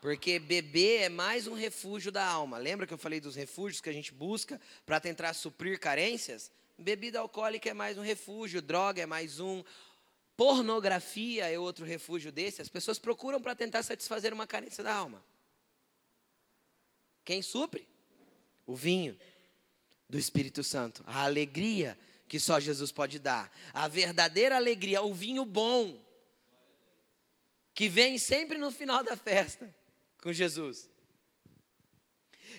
[0.00, 2.56] Porque beber é mais um refúgio da alma.
[2.56, 6.50] Lembra que eu falei dos refúgios que a gente busca para tentar suprir carências?
[6.78, 9.62] Bebida alcoólica é mais um refúgio, droga é mais um,
[10.34, 12.62] pornografia é outro refúgio desse.
[12.62, 15.22] As pessoas procuram para tentar satisfazer uma carência da alma.
[17.22, 17.86] Quem supre?
[18.66, 19.18] O vinho
[20.08, 25.44] do Espírito Santo, a alegria que só Jesus pode dar, a verdadeira alegria, o vinho
[25.44, 26.00] bom,
[27.74, 29.79] que vem sempre no final da festa
[30.22, 30.88] com Jesus.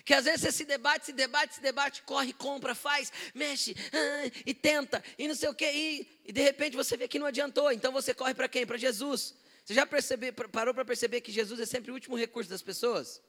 [0.04, 4.30] Que às vezes você se debate, se debate, se debate, corre, compra, faz, mexe ah,
[4.44, 7.26] e tenta, e não sei o que, e, e, de repente você vê que não
[7.26, 7.70] adiantou.
[7.70, 8.66] Então você corre para quem?
[8.66, 9.34] Para Jesus.
[9.64, 13.22] Você já percebe, parou para perceber que Jesus é sempre o último recurso das pessoas?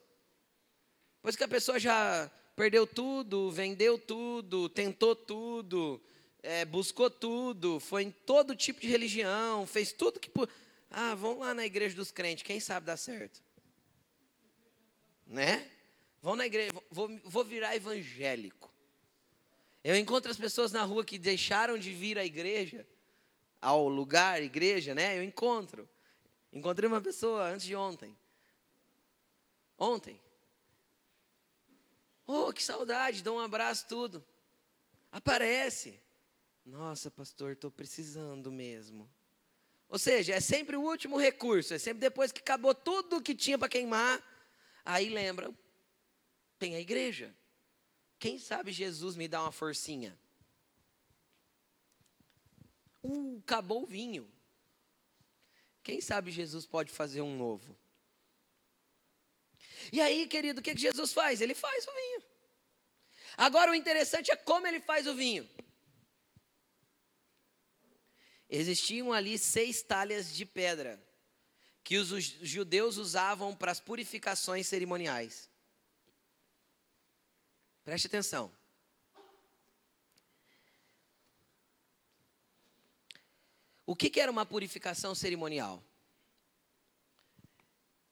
[1.22, 6.02] Pois que a pessoa já perdeu tudo, vendeu tudo, tentou tudo,
[6.42, 10.32] é, buscou tudo, foi em todo tipo de religião, fez tudo que.
[10.90, 13.42] Ah, vamos lá na igreja dos crentes, quem sabe dá certo?
[15.26, 15.70] Né?
[16.22, 18.72] Vão na igreja, vou, vou virar evangélico.
[19.84, 22.88] Eu encontro as pessoas na rua que deixaram de vir à igreja,
[23.62, 25.18] ao lugar, igreja, né?
[25.18, 25.88] Eu encontro.
[26.52, 28.16] Encontrei uma pessoa antes de ontem.
[29.78, 30.20] Ontem.
[32.26, 34.24] Oh, que saudade, dá um abraço, tudo.
[35.12, 36.00] Aparece.
[36.66, 39.10] Nossa, pastor, estou precisando mesmo.
[39.90, 43.58] Ou seja, é sempre o último recurso, é sempre depois que acabou tudo que tinha
[43.58, 44.24] para queimar,
[44.86, 45.54] aí lembra,
[46.60, 47.36] tem a igreja.
[48.20, 50.18] Quem sabe Jesus me dá uma forcinha?
[53.04, 54.32] Uh, acabou o vinho.
[55.84, 57.78] Quem sabe Jesus pode fazer um novo?
[59.92, 61.42] E aí, querido, o que, que Jesus faz?
[61.42, 62.24] Ele faz o vinho.
[63.36, 65.50] Agora, o interessante é como ele faz o vinho.
[68.50, 71.02] Existiam ali seis talhas de pedra
[71.84, 75.50] que os judeus usavam para as purificações cerimoniais.
[77.84, 78.52] Preste atenção.
[83.86, 85.84] O que, que era uma purificação cerimonial?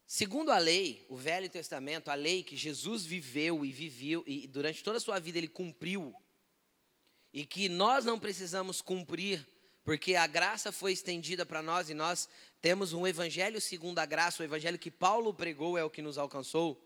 [0.06, 4.84] Segundo a lei, o Velho Testamento, a lei que Jesus viveu e viveu e durante
[4.84, 6.14] toda a sua vida ele cumpriu,
[7.32, 9.48] e que nós não precisamos cumprir,
[9.84, 12.30] porque a graça foi estendida para nós e nós
[12.62, 16.18] temos um evangelho segundo a graça, o evangelho que Paulo pregou é o que nos
[16.18, 16.80] alcançou.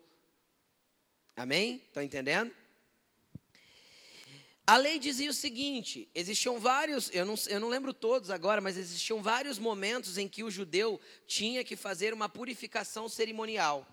[1.36, 1.84] Amém?
[1.88, 2.52] Estão entendendo?
[4.68, 8.78] A lei dizia o seguinte: existiam vários, eu não, eu não lembro todos agora, mas
[8.78, 13.88] existiam vários momentos em que o judeu tinha que fazer uma purificação cerimonial.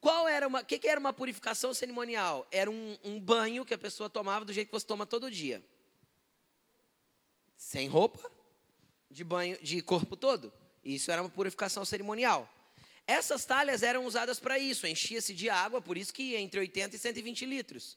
[0.00, 2.46] Qual era uma, o que, que, era uma purificação cerimonial?
[2.50, 5.62] Era um, um banho que a pessoa tomava do jeito que você toma todo dia,
[7.62, 8.30] sem roupa,
[9.08, 10.52] de banho, de corpo todo.
[10.84, 12.52] Isso era uma purificação cerimonial.
[13.06, 16.98] Essas talhas eram usadas para isso, enchia-se de água, por isso que entre 80 e
[16.98, 17.96] 120 litros.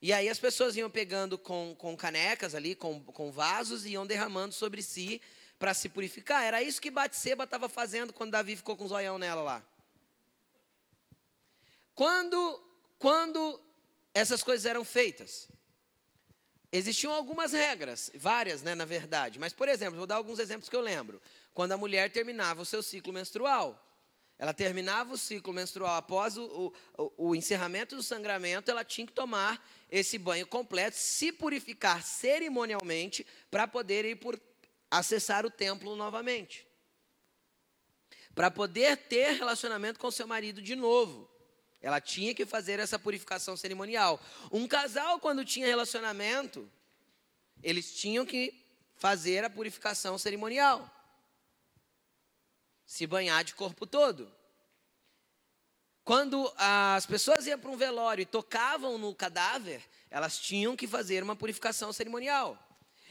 [0.00, 4.06] E aí as pessoas iam pegando com, com canecas ali, com, com vasos, e iam
[4.06, 5.20] derramando sobre si
[5.58, 6.44] para se purificar.
[6.44, 9.66] Era isso que Batseba estava fazendo quando Davi ficou com o zoião nela lá.
[11.94, 12.62] Quando,
[12.98, 13.60] quando
[14.12, 15.48] essas coisas eram feitas,
[16.76, 19.38] existiam algumas regras, várias, né, na verdade.
[19.38, 21.22] Mas, por exemplo, vou dar alguns exemplos que eu lembro.
[21.52, 23.80] Quando a mulher terminava o seu ciclo menstrual,
[24.36, 29.12] ela terminava o ciclo menstrual após o, o, o, encerramento do sangramento, ela tinha que
[29.12, 34.40] tomar esse banho completo, se purificar cerimonialmente para poder ir por
[34.90, 36.66] acessar o templo novamente.
[38.34, 41.30] Para poder ter relacionamento com seu marido de novo.
[41.84, 44.18] Ela tinha que fazer essa purificação cerimonial.
[44.50, 46.66] Um casal, quando tinha relacionamento,
[47.62, 48.58] eles tinham que
[48.96, 50.90] fazer a purificação cerimonial
[52.86, 54.32] se banhar de corpo todo.
[56.02, 61.22] Quando as pessoas iam para um velório e tocavam no cadáver, elas tinham que fazer
[61.22, 62.58] uma purificação cerimonial.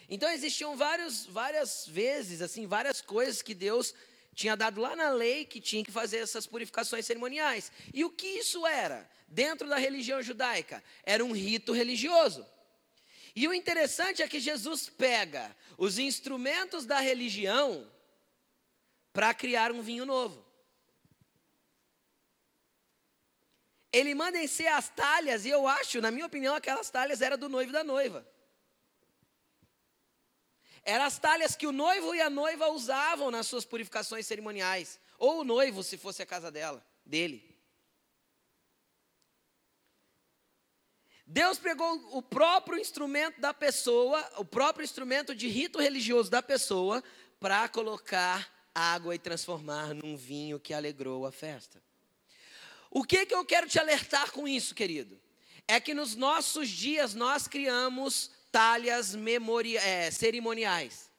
[0.10, 3.94] Então existiam vários, várias vezes, assim, várias coisas que Deus
[4.34, 7.72] tinha dado lá na lei que tinha que fazer essas purificações cerimoniais.
[7.94, 9.10] E o que isso era?
[9.28, 12.46] Dentro da religião judaica, era um rito religioso.
[13.36, 17.92] E o interessante é que Jesus pega os instrumentos da religião
[19.12, 20.44] para criar um vinho novo.
[23.92, 27.48] Ele manda encher as talhas, e eu acho, na minha opinião, aquelas talhas eram do
[27.48, 28.28] noivo e da noiva.
[30.84, 35.00] Eram as talhas que o noivo e a noiva usavam nas suas purificações cerimoniais.
[35.18, 37.54] Ou o noivo, se fosse a casa dela, dele.
[41.26, 47.02] Deus pegou o próprio instrumento da pessoa, o próprio instrumento de rito religioso da pessoa,
[47.40, 51.82] para colocar água e transformar num vinho que alegrou a festa.
[52.92, 55.20] O que, que eu quero te alertar com isso, querido?
[55.68, 61.10] É que nos nossos dias nós criamos talhas memori é, cerimoniais.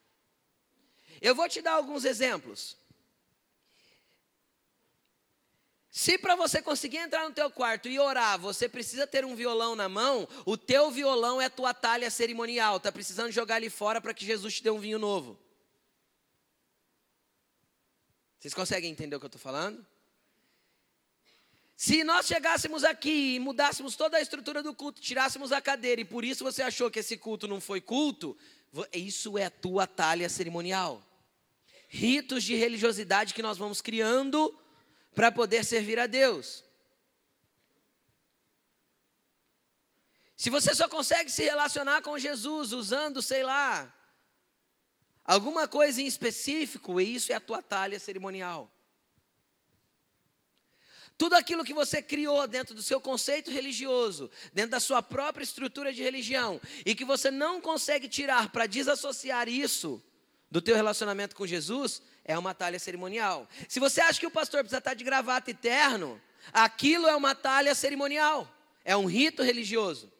[1.21, 2.77] Eu vou te dar alguns exemplos.
[5.91, 9.75] Se para você conseguir entrar no teu quarto e orar, você precisa ter um violão
[9.75, 12.79] na mão, o teu violão é tua talha cerimonial.
[12.79, 15.37] Tá precisando jogar ali fora para que Jesus te dê um vinho novo.
[18.39, 19.85] Vocês conseguem entender o que eu estou falando?
[21.75, 26.05] Se nós chegássemos aqui e mudássemos toda a estrutura do culto, tirássemos a cadeira e
[26.05, 28.37] por isso você achou que esse culto não foi culto,
[28.93, 31.03] isso é a tua talha cerimonial.
[31.89, 34.57] Ritos de religiosidade que nós vamos criando
[35.13, 36.63] para poder servir a Deus.
[40.37, 43.93] Se você só consegue se relacionar com Jesus usando, sei lá,
[45.23, 48.74] alguma coisa em específico, isso é a tua talha cerimonial.
[51.17, 55.93] Tudo aquilo que você criou dentro do seu conceito religioso, dentro da sua própria estrutura
[55.93, 60.03] de religião, e que você não consegue tirar para desassociar isso
[60.51, 63.47] do teu relacionamento com Jesus, é uma talha cerimonial.
[63.69, 67.73] Se você acha que o pastor precisa estar de gravata eterno, aquilo é uma talha
[67.73, 68.53] cerimonial,
[68.83, 70.11] é um rito religioso.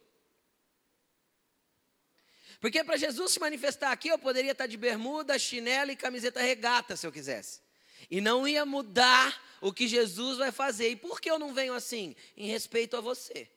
[2.61, 6.95] Porque para Jesus se manifestar aqui, eu poderia estar de bermuda, chinelo e camiseta regata,
[6.95, 7.64] se eu quisesse.
[8.09, 10.89] E não ia mudar o que Jesus vai fazer.
[10.89, 12.15] E por que eu não venho assim?
[12.35, 13.49] Em respeito a você.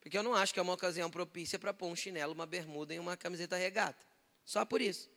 [0.00, 2.94] Porque eu não acho que é uma ocasião propícia para pôr um chinelo, uma bermuda
[2.94, 4.06] e uma camiseta regata.
[4.44, 5.10] Só por isso.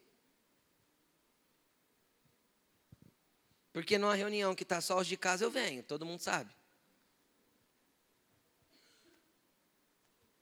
[3.71, 6.51] Porque numa reunião que está só os de casa eu venho, todo mundo sabe.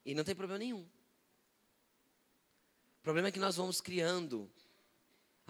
[0.04, 0.80] E não tem problema nenhum.
[2.98, 4.50] O problema é que nós vamos criando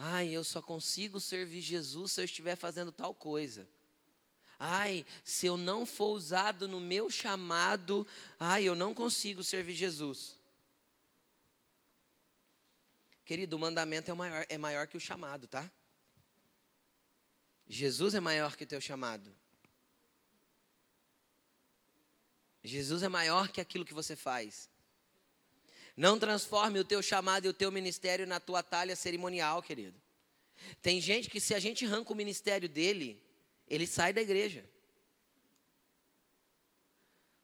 [0.00, 3.68] Ai, eu só consigo servir Jesus se eu estiver fazendo tal coisa.
[4.56, 8.06] Ai, se eu não for usado no meu chamado,
[8.38, 10.36] ai, eu não consigo servir Jesus.
[13.24, 15.68] Querido, o mandamento é maior, é maior que o chamado, tá?
[17.66, 19.34] Jesus é maior que o teu chamado.
[22.62, 24.70] Jesus é maior que aquilo que você faz.
[25.98, 30.00] Não transforme o teu chamado e o teu ministério na tua talha cerimonial, querido.
[30.80, 33.20] Tem gente que se a gente arranca o ministério dele,
[33.66, 34.64] ele sai da igreja.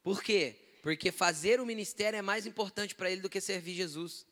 [0.05, 0.55] Por quê?
[0.85, 4.25] Porque fazer o ministério é mais importante para ele do que servir Jesus.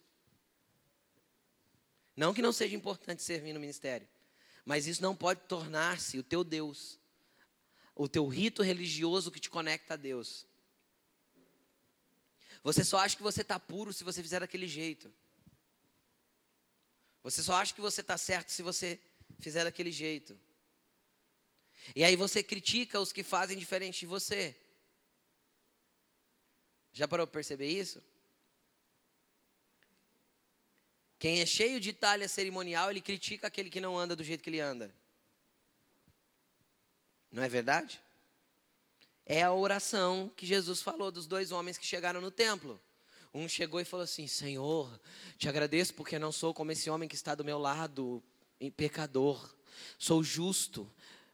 [2.14, 4.06] Não que não seja importante servir no ministério,
[4.64, 6.96] mas isso não pode tornar-se o teu Deus,
[7.92, 10.46] o teu rito religioso que te conecta a Deus.
[12.62, 15.12] Você só acha que você está puro se você fizer daquele jeito.
[17.22, 19.00] Você só acha que você está certo se você
[19.40, 20.38] fizer daquele jeito.
[21.94, 24.56] E aí você critica os que fazem diferente de você.
[26.92, 28.02] Já parou para perceber isso?
[31.18, 34.50] Quem é cheio de talha cerimonial, ele critica aquele que não anda do jeito que
[34.50, 34.92] ele anda.
[37.30, 38.00] Não é verdade?
[39.26, 42.80] É a oração que Jesus falou dos dois homens que chegaram no templo.
[43.34, 45.00] Um chegou e falou assim: Senhor,
[45.38, 48.22] te agradeço porque não sou como esse homem que está do meu lado,
[48.76, 49.54] pecador.
[49.98, 50.90] Sou justo.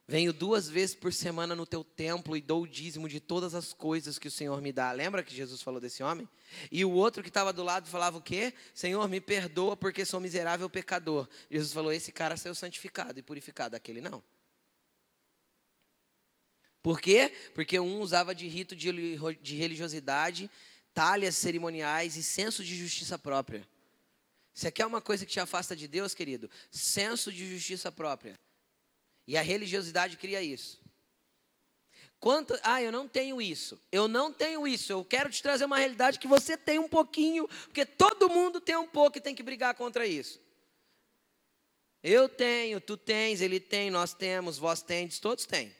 [0.07, 3.73] Venho duas vezes por semana no teu templo e dou o dízimo de todas as
[3.73, 4.91] coisas que o Senhor me dá.
[4.91, 6.27] Lembra que Jesus falou desse homem?
[6.71, 8.51] E o outro que estava do lado falava o quê?
[8.73, 11.29] Senhor, me perdoa porque sou miserável pecador.
[11.51, 14.23] Jesus falou: esse cara saiu santificado e purificado, aquele não.
[16.89, 17.31] Por quê?
[17.53, 18.91] Porque um usava de rito de,
[19.43, 20.49] de religiosidade,
[20.91, 23.63] talhas cerimoniais e senso de justiça própria.
[24.51, 26.49] Você quer uma coisa que te afasta de Deus, querido?
[26.71, 28.39] Senso de justiça própria.
[29.27, 30.81] E a religiosidade cria isso.
[32.19, 33.79] Quanto, ah, eu não tenho isso.
[33.91, 34.91] Eu não tenho isso.
[34.91, 38.75] Eu quero te trazer uma realidade que você tem um pouquinho, porque todo mundo tem
[38.75, 40.41] um pouco e tem que brigar contra isso.
[42.01, 45.77] Eu tenho, tu tens, ele tem, nós temos, vós tendes, todos têm.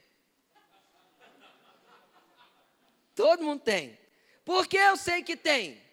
[3.20, 4.00] Todo mundo tem.
[4.46, 5.84] Por que eu sei que tem?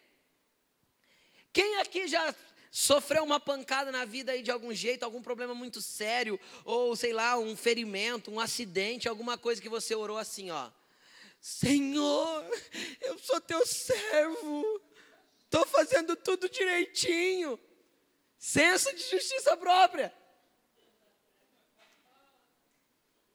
[1.53, 2.33] Quem aqui já
[2.71, 7.13] sofreu uma pancada na vida aí de algum jeito, algum problema muito sério, ou sei
[7.13, 10.71] lá, um ferimento, um acidente, alguma coisa que você orou assim, ó.
[11.41, 12.45] Senhor,
[13.01, 14.81] eu sou teu servo,
[15.47, 17.59] estou fazendo tudo direitinho.
[18.39, 20.15] Senso de justiça própria.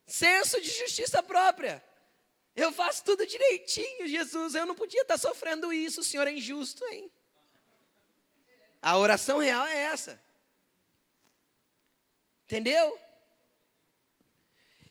[0.07, 1.90] Senso de justiça própria.
[2.55, 4.55] Eu faço tudo direitinho, Jesus.
[4.55, 7.11] Eu não podia estar sofrendo isso, o Senhor é injusto, hein?
[8.81, 10.21] A oração real é essa.
[12.45, 12.99] Entendeu?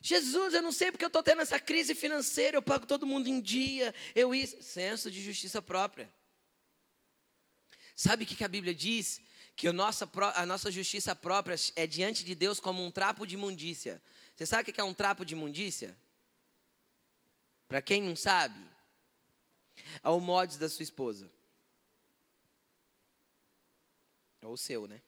[0.01, 3.27] Jesus, eu não sei porque eu estou tendo essa crise financeira, eu pago todo mundo
[3.27, 4.61] em dia, eu isso.
[4.63, 6.11] Senso de justiça própria.
[7.95, 9.21] Sabe o que a Bíblia diz?
[9.55, 13.35] Que a nossa, a nossa justiça própria é diante de Deus como um trapo de
[13.35, 14.01] imundícia.
[14.35, 15.95] Você sabe o que é um trapo de imundícia?
[17.71, 18.59] Para quem não sabe,
[20.03, 21.31] é o mods da sua esposa.
[24.41, 25.01] Ou o seu, né?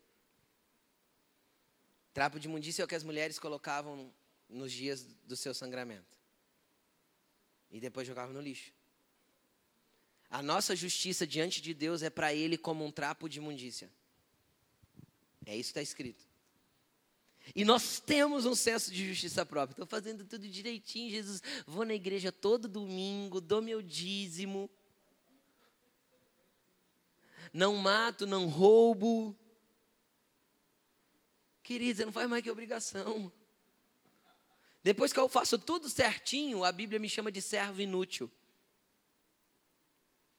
[2.14, 4.10] Trapo de imundícia é o que as mulheres colocavam
[4.48, 6.18] nos dias do seu sangramento.
[7.70, 8.72] E depois jogavam no lixo.
[10.30, 13.92] A nossa justiça diante de Deus é para Ele como um trapo de imundícia.
[15.46, 16.26] É isso que está escrito.
[17.56, 19.74] E nós temos um senso de justiça própria.
[19.74, 21.42] Estou fazendo tudo direitinho, Jesus.
[21.68, 24.70] Vou na igreja todo domingo, dou meu dízimo.
[27.52, 29.38] Não mato, não roubo.
[31.62, 33.32] Querido, você não faz mais que obrigação.
[34.84, 38.32] Depois que eu faço tudo certinho, a Bíblia me chama de servo inútil.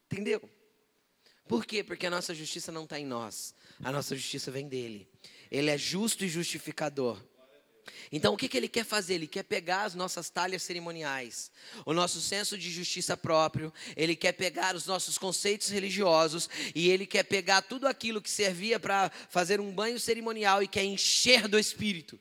[0.07, 0.51] Entendeu?
[1.47, 1.83] Por quê?
[1.83, 3.55] Porque a nossa justiça não está em nós.
[3.83, 5.09] A nossa justiça vem dele.
[5.51, 7.19] Ele é justo e justificador.
[8.11, 9.15] Então, o que, que ele quer fazer?
[9.15, 11.51] Ele quer pegar as nossas talhas cerimoniais,
[11.85, 17.07] o nosso senso de justiça próprio, ele quer pegar os nossos conceitos religiosos e ele
[17.07, 21.59] quer pegar tudo aquilo que servia para fazer um banho cerimonial e quer encher do
[21.59, 22.19] Espírito.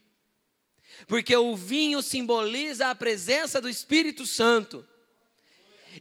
[1.08, 4.88] Porque o vinho simboliza a presença do Espírito Santo.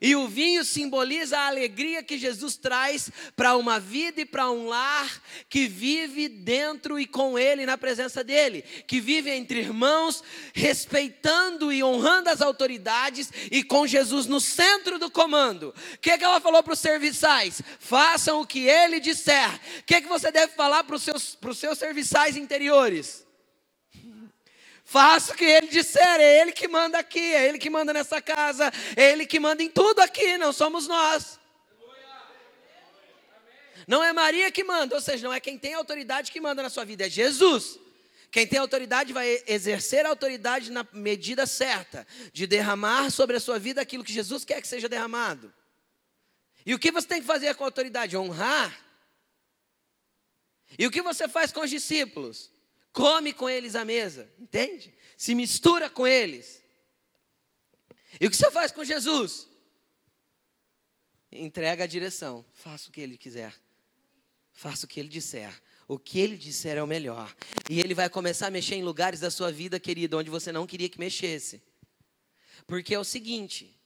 [0.00, 4.66] E o vinho simboliza a alegria que Jesus traz para uma vida e para um
[4.66, 10.22] lar que vive dentro e com Ele, na presença dEle, que vive entre irmãos,
[10.54, 15.74] respeitando e honrando as autoridades e com Jesus no centro do comando.
[15.94, 17.60] O que, que ela falou para os serviçais?
[17.78, 19.50] Façam o que Ele disser.
[19.80, 23.24] O que, que você deve falar para os seus, para os seus serviçais interiores?
[24.92, 28.20] Faça o que ele disser, é ele que manda aqui, é ele que manda nessa
[28.20, 31.40] casa, é ele que manda em tudo aqui, não somos nós.
[33.88, 36.68] Não é Maria que manda, ou seja, não é quem tem autoridade que manda na
[36.68, 37.78] sua vida, é Jesus.
[38.30, 43.58] Quem tem autoridade vai exercer a autoridade na medida certa, de derramar sobre a sua
[43.58, 45.50] vida aquilo que Jesus quer que seja derramado.
[46.66, 48.14] E o que você tem que fazer com a autoridade?
[48.14, 48.78] Honrar.
[50.78, 52.51] E o que você faz com os discípulos?
[52.92, 54.94] Come com eles à mesa, entende?
[55.16, 56.62] Se mistura com eles.
[58.20, 59.48] E o que você faz com Jesus?
[61.30, 63.54] Entrega a direção, faça o que ele quiser,
[64.52, 65.52] faça o que ele disser.
[65.88, 67.34] O que ele disser é o melhor.
[67.68, 70.66] E ele vai começar a mexer em lugares da sua vida, querido, onde você não
[70.66, 71.62] queria que mexesse.
[72.66, 73.78] Porque é o seguinte,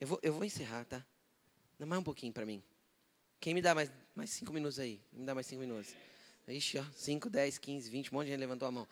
[0.00, 1.02] eu vou, eu vou encerrar, tá?
[1.78, 2.62] Dá mais um pouquinho para mim.
[3.40, 5.00] Quem me dá mais, mais cinco minutos aí?
[5.12, 5.94] Me dá mais cinco minutos.
[6.48, 8.88] Ixi, ó, 5, 10, 15, 20, um monte de gente levantou a mão.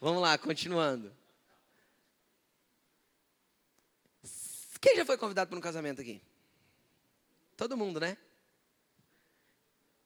[0.00, 1.14] Vamos lá, continuando.
[4.80, 6.22] Quem já foi convidado para um casamento aqui?
[7.56, 8.16] Todo mundo, né?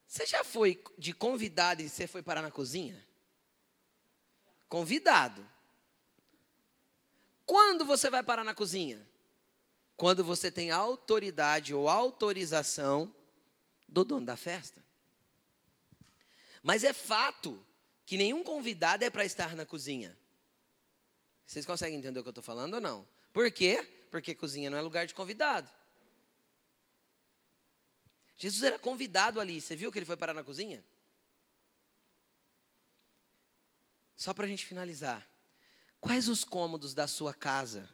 [0.07, 3.05] Você já foi de convidado e você foi parar na cozinha?
[4.67, 5.47] Convidado.
[7.45, 9.05] Quando você vai parar na cozinha?
[9.95, 13.13] Quando você tem autoridade ou autorização
[13.87, 14.83] do dono da festa.
[16.61, 17.65] Mas é fato
[18.05, 20.17] que nenhum convidado é para estar na cozinha.
[21.45, 23.07] Vocês conseguem entender o que eu estou falando ou não?
[23.31, 23.83] Por quê?
[24.11, 25.69] Porque cozinha não é lugar de convidado.
[28.37, 29.59] Jesus era convidado ali.
[29.59, 30.83] Você viu que ele foi parar na cozinha?
[34.15, 35.27] Só para a gente finalizar.
[35.99, 37.89] Quais os cômodos da sua casa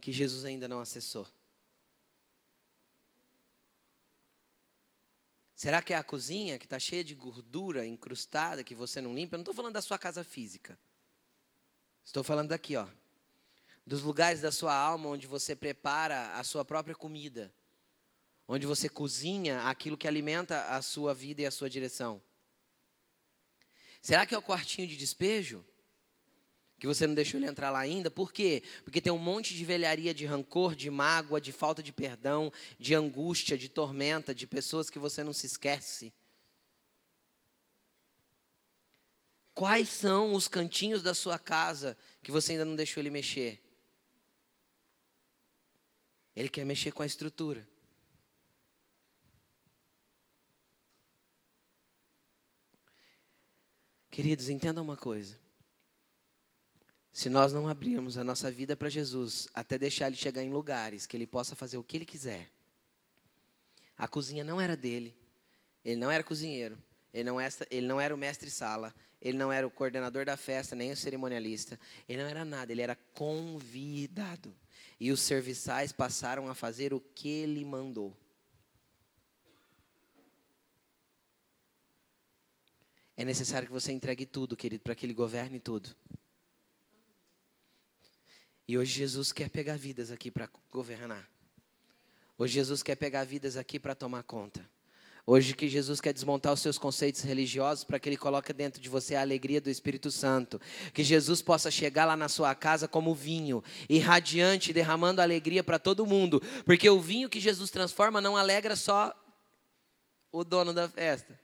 [0.00, 1.26] que Jesus ainda não acessou?
[5.56, 9.34] Será que é a cozinha que está cheia de gordura incrustada que você não limpa?
[9.34, 10.78] Eu não estou falando da sua casa física.
[12.04, 12.86] Estou falando daqui, ó.
[13.86, 17.50] Dos lugares da sua alma onde você prepara a sua própria comida.
[18.46, 22.20] Onde você cozinha aquilo que alimenta a sua vida e a sua direção.
[24.02, 25.64] Será que é o quartinho de despejo?
[26.86, 28.08] Que você não deixou ele entrar lá ainda.
[28.08, 28.62] Por quê?
[28.84, 32.94] Porque tem um monte de velharia de rancor, de mágoa, de falta de perdão, de
[32.94, 36.14] angústia, de tormenta, de pessoas que você não se esquece.
[39.52, 43.60] Quais são os cantinhos da sua casa que você ainda não deixou ele mexer?
[46.36, 47.66] Ele quer mexer com a estrutura.
[54.08, 55.45] Queridos, entendam uma coisa.
[57.16, 61.06] Se nós não abrirmos a nossa vida para Jesus, até deixar ele chegar em lugares
[61.06, 62.50] que ele possa fazer o que ele quiser,
[63.96, 65.16] a cozinha não era dele,
[65.82, 66.76] ele não era cozinheiro,
[67.14, 70.76] ele não, era, ele não era o mestre-sala, ele não era o coordenador da festa,
[70.76, 74.54] nem o cerimonialista, ele não era nada, ele era convidado.
[75.00, 78.14] E os serviçais passaram a fazer o que ele mandou.
[83.16, 85.96] É necessário que você entregue tudo, querido, para que ele governe tudo.
[88.68, 91.28] E hoje Jesus quer pegar vidas aqui para governar.
[92.36, 94.68] Hoje Jesus quer pegar vidas aqui para tomar conta.
[95.24, 98.88] Hoje que Jesus quer desmontar os seus conceitos religiosos para que ele coloque dentro de
[98.88, 100.60] você a alegria do Espírito Santo.
[100.92, 106.06] Que Jesus possa chegar lá na sua casa como vinho, irradiante, derramando alegria para todo
[106.06, 106.40] mundo.
[106.64, 109.14] Porque o vinho que Jesus transforma não alegra só
[110.30, 111.38] o dono da festa.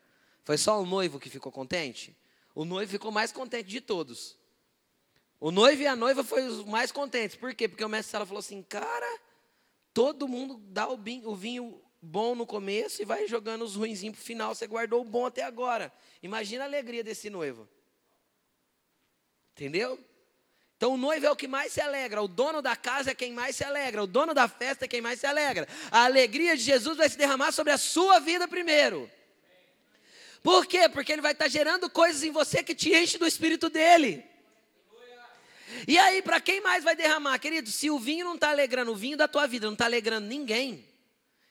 [0.45, 2.17] Foi só o noivo que ficou contente?
[2.55, 4.37] O noivo ficou mais contente de todos.
[5.43, 7.35] O noivo e a noiva foram os mais contentes.
[7.35, 7.67] Por quê?
[7.67, 9.21] Porque o mestre Sala falou assim: cara,
[9.93, 14.15] todo mundo dá o vinho, o vinho bom no começo e vai jogando os ruinzinhos
[14.15, 14.55] para o final.
[14.55, 15.93] Você guardou o bom até agora.
[16.23, 17.69] Imagina a alegria desse noivo.
[19.51, 19.99] Entendeu?
[20.77, 23.33] Então o noivo é o que mais se alegra, o dono da casa é quem
[23.33, 25.67] mais se alegra, o dono da festa é quem mais se alegra.
[25.91, 29.11] A alegria de Jesus vai se derramar sobre a sua vida primeiro.
[30.41, 30.89] Por quê?
[30.89, 34.31] Porque ele vai estar gerando coisas em você que te enche do espírito dele.
[35.87, 37.39] E aí, para quem mais vai derramar?
[37.39, 40.27] Querido, se o vinho não está alegrando, o vinho da tua vida não está alegrando
[40.27, 40.85] ninguém,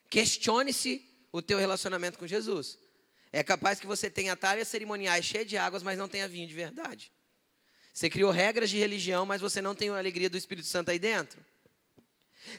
[0.10, 2.78] questione-se o teu relacionamento com Jesus.
[3.32, 6.54] É capaz que você tenha talhas cerimoniais cheias de águas, mas não tenha vinho de
[6.54, 7.12] verdade.
[7.94, 11.00] Você criou regras de religião, mas você não tem a alegria do Espírito Santo aí
[11.00, 11.44] dentro.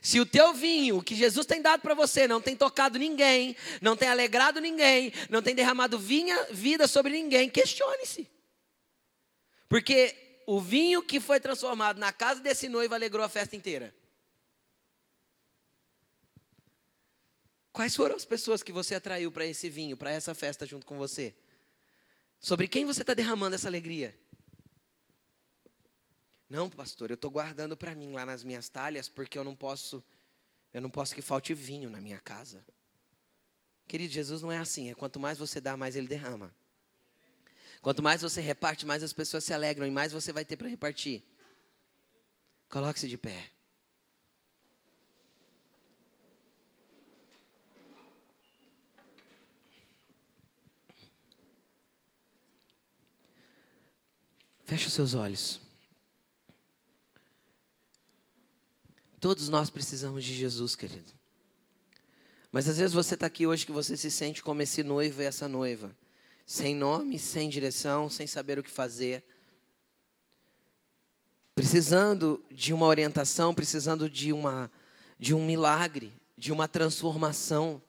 [0.00, 3.96] Se o teu vinho, que Jesus tem dado para você, não tem tocado ninguém, não
[3.96, 8.30] tem alegrado ninguém, não tem derramado vinha, vida sobre ninguém, questione-se.
[9.68, 10.14] Porque
[10.46, 13.94] o vinho que foi transformado na casa desse noivo alegrou a festa inteira.
[17.72, 20.98] Quais foram as pessoas que você atraiu para esse vinho, para essa festa junto com
[20.98, 21.34] você?
[22.38, 24.18] Sobre quem você está derramando essa alegria?
[26.50, 30.04] Não, pastor, eu estou guardando para mim lá nas minhas talhas porque eu não posso,
[30.74, 32.62] eu não posso que falte vinho na minha casa.
[33.88, 34.90] Querido, Jesus não é assim.
[34.90, 36.54] É quanto mais você dá, mais Ele derrama.
[37.82, 40.68] Quanto mais você reparte, mais as pessoas se alegram e mais você vai ter para
[40.68, 41.20] repartir.
[42.68, 43.50] Coloque-se de pé.
[54.64, 55.60] Feche os seus olhos.
[59.20, 61.12] Todos nós precisamos de Jesus, querido.
[62.52, 65.24] Mas às vezes você está aqui hoje que você se sente como esse noivo e
[65.24, 65.94] essa noiva
[66.46, 69.24] sem nome, sem direção, sem saber o que fazer.
[71.54, 74.70] Precisando de uma orientação, precisando de, uma,
[75.18, 77.80] de um milagre, de uma transformação.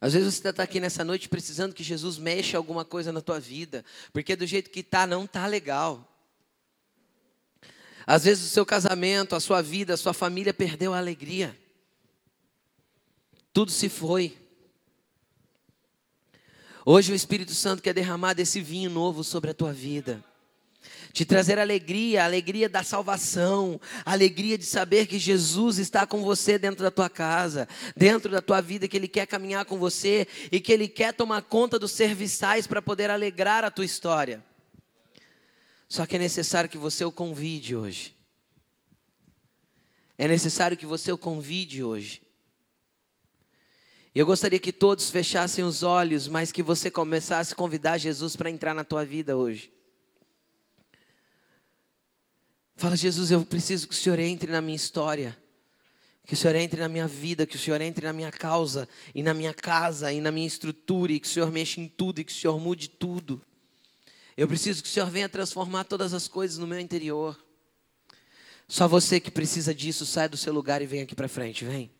[0.00, 3.40] Às vezes você está aqui nessa noite precisando que Jesus mexa alguma coisa na tua
[3.40, 6.10] vida, porque do jeito que está, não está legal.
[8.06, 11.58] Às vezes o seu casamento, a sua vida, a sua família perdeu a alegria.
[13.52, 14.36] Tudo se foi.
[16.86, 20.22] Hoje o Espírito Santo quer derramar desse vinho novo sobre a tua vida.
[21.14, 26.82] Te trazer alegria, alegria da salvação, alegria de saber que Jesus está com você dentro
[26.82, 27.66] da tua casa,
[27.96, 31.40] dentro da tua vida, que Ele quer caminhar com você e que Ele quer tomar
[31.42, 34.44] conta dos serviçais para poder alegrar a tua história.
[35.88, 38.14] Só que é necessário que você o convide hoje.
[40.18, 42.23] É necessário que você o convide hoje.
[44.14, 48.48] Eu gostaria que todos fechassem os olhos, mas que você começasse a convidar Jesus para
[48.48, 49.72] entrar na tua vida hoje.
[52.76, 55.36] Fala, Jesus, eu preciso que o Senhor entre na minha história,
[56.24, 59.20] que o Senhor entre na minha vida, que o Senhor entre na minha causa, e
[59.20, 62.24] na minha casa, e na minha estrutura, e que o Senhor mexa em tudo, e
[62.24, 63.42] que o Senhor mude tudo.
[64.36, 67.36] Eu preciso que o Senhor venha transformar todas as coisas no meu interior.
[68.68, 71.90] Só você que precisa disso, sai do seu lugar e vem aqui para frente, vem.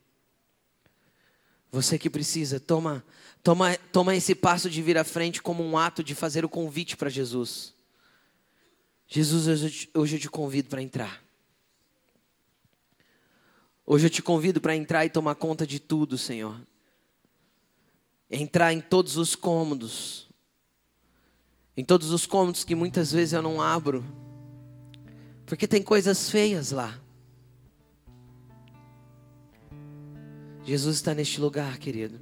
[1.75, 3.05] Você que precisa, toma,
[3.43, 6.97] toma, toma esse passo de vir à frente como um ato de fazer o convite
[6.97, 7.75] para Jesus.
[9.09, 11.20] Jesus, hoje eu te, hoje eu te convido para entrar.
[13.85, 16.57] Hoje eu te convido para entrar e tomar conta de tudo, Senhor.
[18.31, 20.29] Entrar em todos os cômodos.
[21.77, 24.05] em todos os cômodos que muitas vezes eu não abro,
[25.45, 27.04] porque tem coisas feias lá.
[30.65, 32.21] Jesus está neste lugar, querido.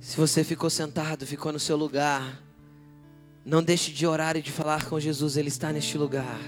[0.00, 2.42] Se você ficou sentado, ficou no seu lugar,
[3.44, 6.40] não deixe de orar e de falar com Jesus, Ele está neste lugar.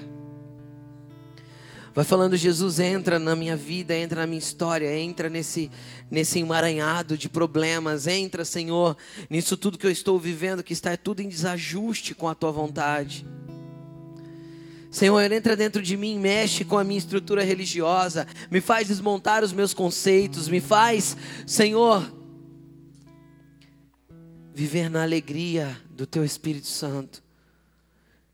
[1.94, 5.70] Vai falando, Jesus, entra na minha vida, entra na minha história, entra nesse,
[6.10, 8.96] nesse emaranhado de problemas, entra, Senhor,
[9.28, 13.26] nisso tudo que eu estou vivendo, que está tudo em desajuste com a tua vontade.
[14.92, 19.50] Senhor, entra dentro de mim, mexe com a minha estrutura religiosa, me faz desmontar os
[19.50, 21.16] meus conceitos, me faz,
[21.46, 22.12] Senhor,
[24.54, 27.22] viver na alegria do teu Espírito Santo.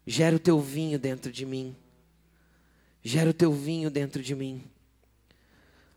[0.04, 1.76] Gera o teu vinho dentro de mim.
[3.04, 4.64] Gera o teu vinho dentro de mim.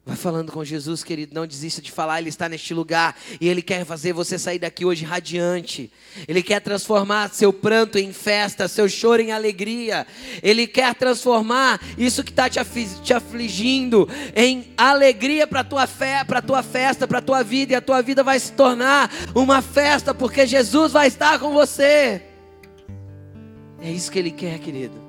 [0.03, 3.61] Vai falando com Jesus, querido, não desista de falar, Ele está neste lugar e Ele
[3.61, 5.91] quer fazer você sair daqui hoje radiante.
[6.27, 10.07] Ele quer transformar seu pranto em festa, seu choro em alegria.
[10.41, 12.59] Ele quer transformar isso que está te,
[13.03, 17.43] te afligindo em alegria para a tua fé, para a tua festa, para a tua
[17.43, 21.53] vida, e a tua vida vai se tornar uma festa, porque Jesus vai estar com
[21.53, 22.23] você.
[23.79, 24.99] É isso que Ele quer, querido.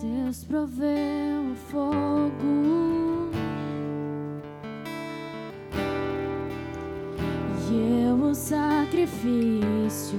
[0.00, 1.31] Deus proveu
[7.70, 10.18] e eu o sacrifício.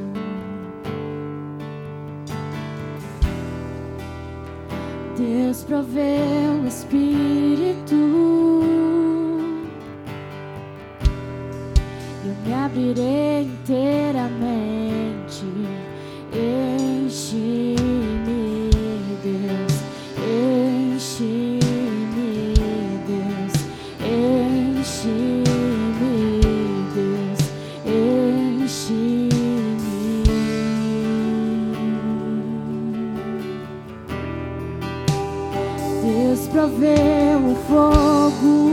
[5.18, 7.96] Deus proveu o Espírito.
[12.26, 15.44] Eu me abrirei inteiramente.
[16.34, 17.83] Enche-me.
[36.74, 38.73] Proveu o fogo.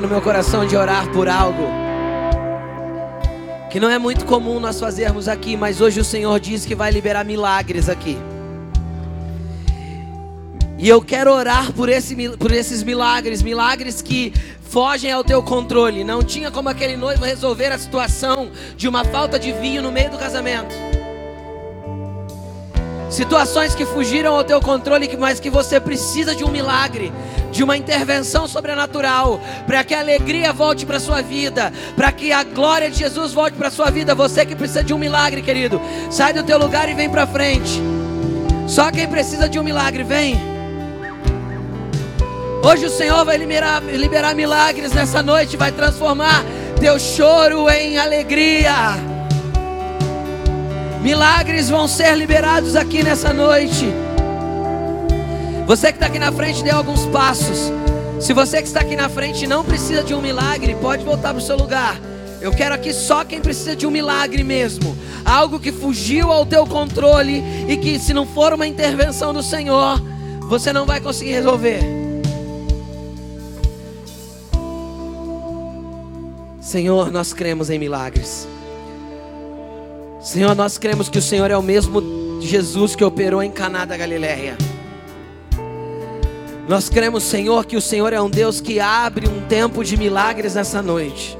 [0.00, 1.82] No meu coração de orar por algo
[3.72, 6.90] que não é muito comum nós fazermos aqui, mas hoje o Senhor diz que vai
[6.90, 8.18] liberar milagres aqui.
[10.78, 16.04] E eu quero orar por, esse, por esses milagres, milagres que fogem ao teu controle.
[16.04, 20.10] Não tinha como aquele noivo resolver a situação de uma falta de vinho no meio
[20.10, 20.91] do casamento.
[23.12, 27.12] Situações que fugiram ao teu controle, mas que você precisa de um milagre,
[27.50, 32.42] de uma intervenção sobrenatural, para que a alegria volte para sua vida, para que a
[32.42, 34.14] glória de Jesus volte para sua vida.
[34.14, 35.78] Você que precisa de um milagre, querido,
[36.10, 37.82] sai do teu lugar e vem para frente.
[38.66, 40.40] Só quem precisa de um milagre, vem.
[42.64, 46.42] Hoje o Senhor vai liberar, liberar milagres nessa noite, vai transformar
[46.80, 49.11] teu choro em alegria.
[51.02, 53.92] Milagres vão ser liberados aqui nessa noite.
[55.66, 57.72] Você que está aqui na frente, dê alguns passos.
[58.20, 61.38] Se você que está aqui na frente não precisa de um milagre, pode voltar para
[61.38, 62.00] o seu lugar.
[62.40, 64.96] Eu quero aqui só quem precisa de um milagre mesmo.
[65.24, 70.00] Algo que fugiu ao teu controle e que, se não for uma intervenção do Senhor,
[70.48, 71.80] você não vai conseguir resolver.
[76.60, 78.46] Senhor, nós cremos em milagres.
[80.22, 83.96] Senhor, nós cremos que o Senhor é o mesmo Jesus que operou em Caná da
[83.96, 84.56] Galileia.
[86.68, 90.54] Nós cremos, Senhor, que o Senhor é um Deus que abre um tempo de milagres
[90.54, 91.36] nessa noite.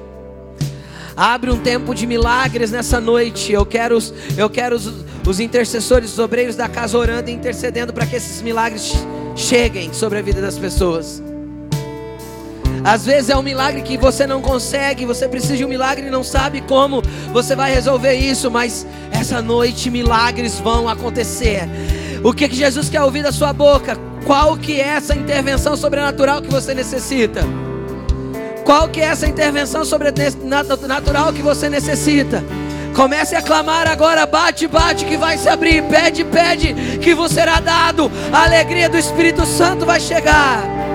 [1.17, 3.53] Abre um tempo de milagres nessa noite.
[3.53, 3.99] Eu quero,
[4.37, 4.93] eu quero os,
[5.27, 8.93] os intercessores, os obreiros da casa orando e intercedendo para que esses milagres
[9.37, 11.23] cheguem sobre a vida das pessoas.
[12.85, 16.11] Às vezes é um milagre que você não consegue, você precisa de um milagre e
[16.11, 17.03] não sabe como
[17.33, 21.69] você vai resolver isso, mas essa noite milagres vão acontecer.
[22.25, 23.97] O que, que Jesus quer ouvir da sua boca?
[24.27, 27.43] Qual que é essa intervenção sobrenatural que você necessita?
[28.65, 32.43] Qual que é essa intervenção sobrenatural que você necessita?
[32.95, 37.59] Comece a clamar agora, bate, bate que vai se abrir, pede, pede que vos será
[37.59, 38.11] dado.
[38.33, 40.92] A alegria do Espírito Santo vai chegar.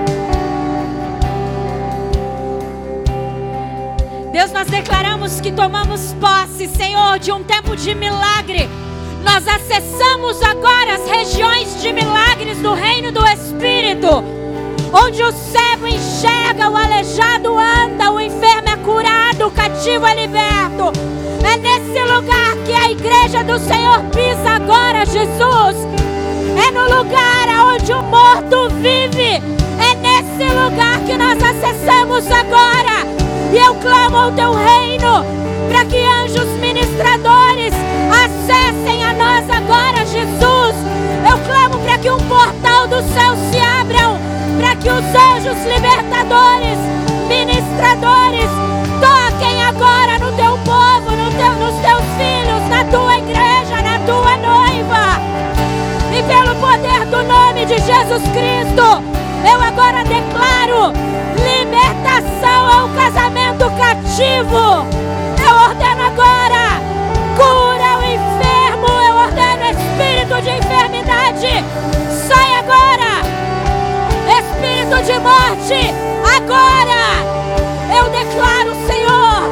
[4.38, 8.68] Deus, nós declaramos que tomamos posse, Senhor, de um tempo de milagre.
[9.24, 14.22] Nós acessamos agora as regiões de milagres do reino do Espírito,
[14.92, 20.92] onde o cego enxerga, o aleijado anda, o enfermo é curado, o cativo é liberto.
[21.42, 25.76] É nesse lugar que a igreja do Senhor pisa agora, Jesus.
[26.64, 29.42] É no lugar onde o morto vive.
[29.80, 32.87] É nesse lugar que nós acessamos agora.
[33.52, 35.24] E eu clamo ao teu reino
[35.68, 37.72] para que anjos ministradores
[38.10, 40.74] acessem a nós agora, Jesus.
[41.28, 44.18] Eu clamo para que um portal do céu se abra,
[44.58, 46.78] para que os anjos libertadores,
[47.28, 48.50] ministradores,
[49.00, 54.36] toquem agora no teu povo, no teu, nos teus filhos, na tua igreja, na tua
[54.36, 55.20] noiva.
[56.16, 59.02] E pelo poder do nome de Jesus Cristo,
[59.44, 60.92] eu agora declaro
[61.36, 63.37] libertação ao casamento
[64.18, 64.84] cativo.
[65.38, 66.80] Eu ordeno agora
[67.36, 68.88] cura o enfermo.
[69.06, 71.64] Eu ordeno espírito de enfermidade.
[72.26, 73.22] Sai agora.
[74.26, 75.94] Espírito de morte.
[76.36, 76.98] Agora.
[77.96, 79.50] Eu declaro, Senhor,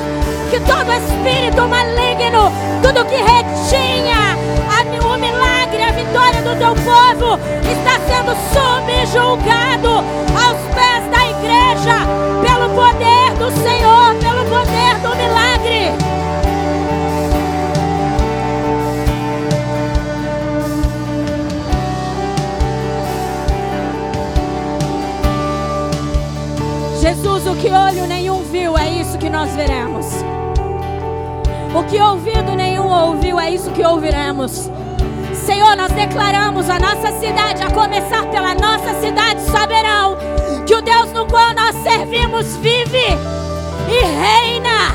[0.51, 2.53] que todo espírito maligno,
[2.83, 4.37] tudo que retinha
[5.17, 11.97] o milagre, a vitória do teu povo está sendo subjulgado aos pés da igreja,
[12.43, 15.93] pelo poder do Senhor, poder do milagre.
[27.01, 30.07] Jesus, o que olho nenhum viu, é isso que nós veremos.
[31.75, 34.71] O que ouvido nenhum ouviu, é isso que ouviremos.
[35.35, 40.17] Senhor, nós declaramos a nossa cidade, a começar pela nossa cidade, saberão
[40.67, 43.07] que o Deus no qual nós servimos vive
[43.89, 44.95] e reina.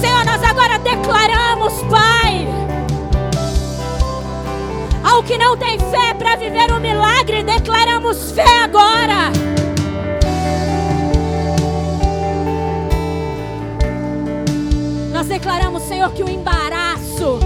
[0.00, 2.46] Senhor, nós agora declaramos, Pai,
[5.02, 9.32] ao que não tem fé para viver o um milagre, declaramos fé agora.
[15.12, 17.40] Nós declaramos, Senhor, que o embaraço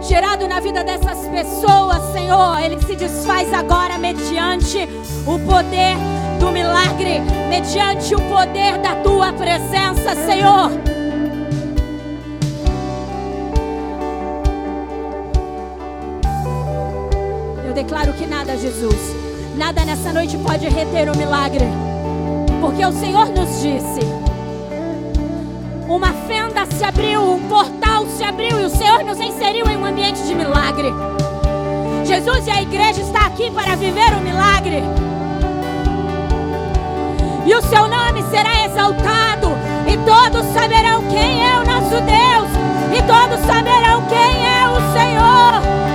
[0.00, 4.88] gerado na vida dessas pessoas, Senhor, ele se desfaz agora mediante
[5.26, 5.96] o poder
[6.38, 10.70] do milagre, mediante o poder da tua presença, Senhor.
[17.66, 19.14] Eu declaro que nada, Jesus,
[19.56, 21.66] nada nessa noite pode reter o milagre,
[22.60, 24.00] porque o Senhor nos disse
[25.88, 29.86] uma fenda se abriu, um portal se abriu e o Senhor nos inseriu em um
[29.86, 30.92] ambiente de milagre.
[32.04, 34.82] Jesus e a igreja está aqui para viver o milagre.
[37.48, 39.48] E o seu nome será exaltado,
[39.86, 42.50] e todos saberão quem é o nosso Deus,
[42.94, 45.87] e todos saberão quem é o Senhor.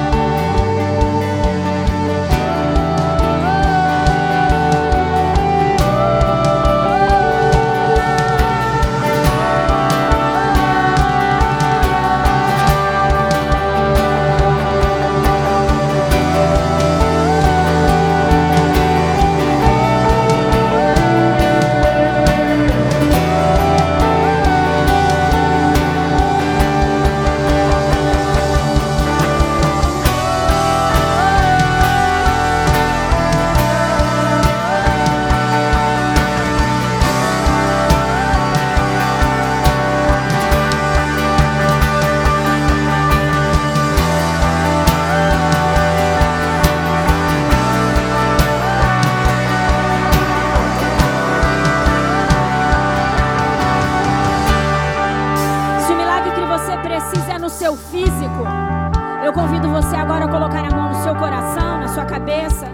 [59.74, 62.68] Você agora colocar a mão no seu coração, na sua cabeça,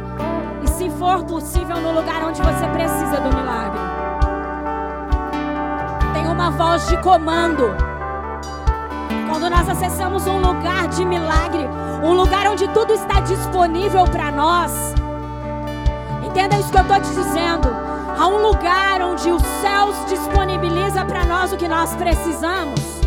[0.62, 3.80] e se for possível, no lugar onde você precisa do milagre.
[6.14, 7.74] Tem uma voz de comando.
[9.30, 11.66] Quando nós acessamos um lugar de milagre,
[12.04, 14.94] um lugar onde tudo está disponível para nós,
[16.22, 17.70] entenda isso que eu estou te dizendo.
[18.20, 22.99] Há um lugar onde os céus disponibiliza para nós o que nós precisamos.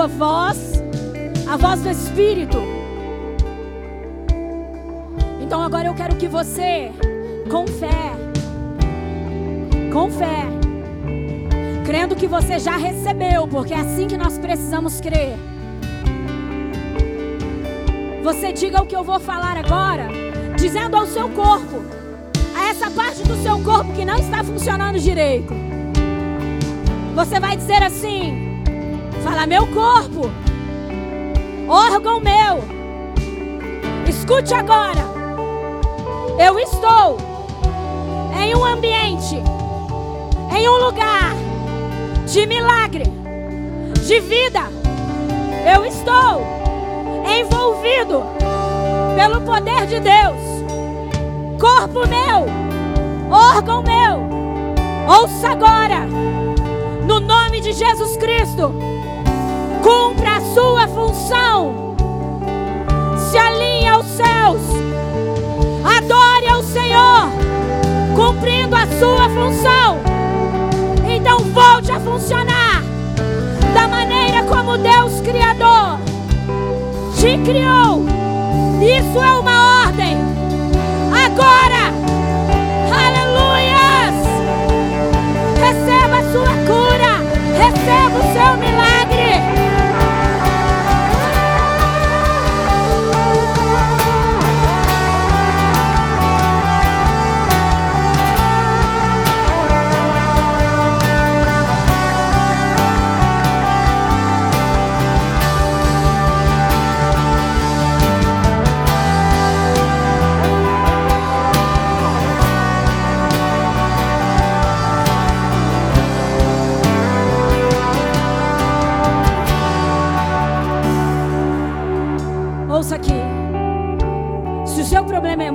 [0.00, 0.82] Sua voz,
[1.46, 2.56] a voz do Espírito.
[5.42, 6.90] Então agora eu quero que você,
[7.50, 8.12] com fé,
[9.92, 10.46] com fé,
[11.84, 15.36] crendo que você já recebeu, porque é assim que nós precisamos crer.
[18.22, 20.08] Você diga o que eu vou falar agora,
[20.56, 21.84] dizendo ao seu corpo,
[22.56, 25.52] a essa parte do seu corpo que não está funcionando direito.
[27.14, 28.49] Você vai dizer assim:
[29.20, 30.30] fala, meu corpo,
[31.68, 32.64] órgão meu,
[34.08, 35.00] escute agora.
[36.38, 37.18] Eu estou
[38.42, 39.36] em um ambiente,
[40.56, 41.34] em um lugar
[42.26, 43.04] de milagre,
[44.06, 44.62] de vida.
[45.74, 46.42] Eu estou
[47.38, 48.22] envolvido
[49.14, 50.40] pelo poder de Deus.
[51.60, 52.46] Corpo meu,
[53.30, 54.26] órgão meu,
[55.06, 56.06] ouça agora,
[57.06, 58.72] no nome de Jesus Cristo,
[59.82, 61.96] cumpra a sua função,
[63.30, 64.60] se alinhe aos céus,
[65.84, 67.28] adore ao Senhor,
[68.14, 69.98] cumprindo a sua função.
[71.08, 72.82] Então volte a funcionar
[73.74, 75.98] da maneira como Deus Criador
[77.16, 78.04] te criou.
[78.80, 80.16] Isso é uma ordem.
[81.12, 81.92] Agora,
[82.90, 84.14] aleluias!
[85.60, 87.12] Receba a sua cura,
[87.58, 88.89] receba o seu milagre.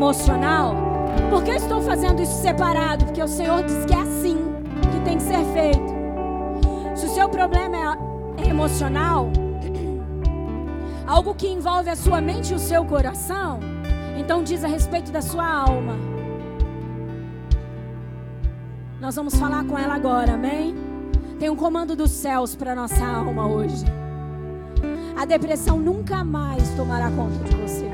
[0.06, 0.76] Emocional,
[1.32, 3.06] por que estou fazendo isso separado?
[3.06, 4.38] Porque o Senhor diz que é assim
[4.94, 5.96] que tem que ser feito.
[6.96, 7.98] Se o seu problema
[8.38, 9.30] é emocional,
[11.08, 13.60] algo que envolve a sua mente e o seu coração,
[14.16, 15.96] então diz a respeito da sua alma.
[19.02, 20.76] Nós vamos falar com ela agora, amém?
[21.40, 23.84] Tem um comando dos céus para nossa alma hoje.
[25.18, 27.90] A depressão nunca mais tomará conta de você.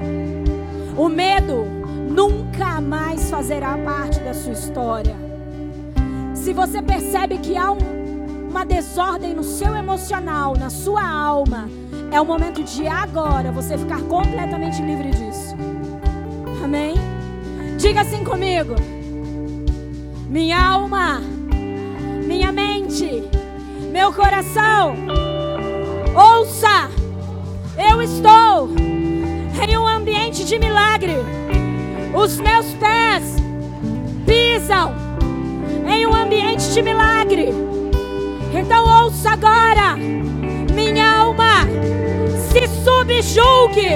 [0.97, 1.81] O medo
[2.62, 5.16] nunca mais fazerá parte da sua história.
[6.36, 11.68] Se você percebe que há um- uma desordem no seu emocional, na sua alma,
[12.12, 15.55] é o momento de agora você ficar completamente livre disso.
[16.64, 16.93] Amém?
[17.80, 18.76] Diga assim comigo.
[20.30, 21.20] Minha alma,
[22.28, 23.24] minha mente,
[23.91, 24.95] meu coração,
[26.16, 26.91] ouça,
[27.89, 28.70] eu estou
[29.68, 31.16] em um ambiente de milagre.
[32.14, 33.38] Os meus pés
[34.26, 34.93] pisam
[35.88, 37.49] em um ambiente de milagre.
[38.53, 39.95] Então ouça agora,
[40.76, 41.66] minha alma,
[42.49, 43.95] se subjugue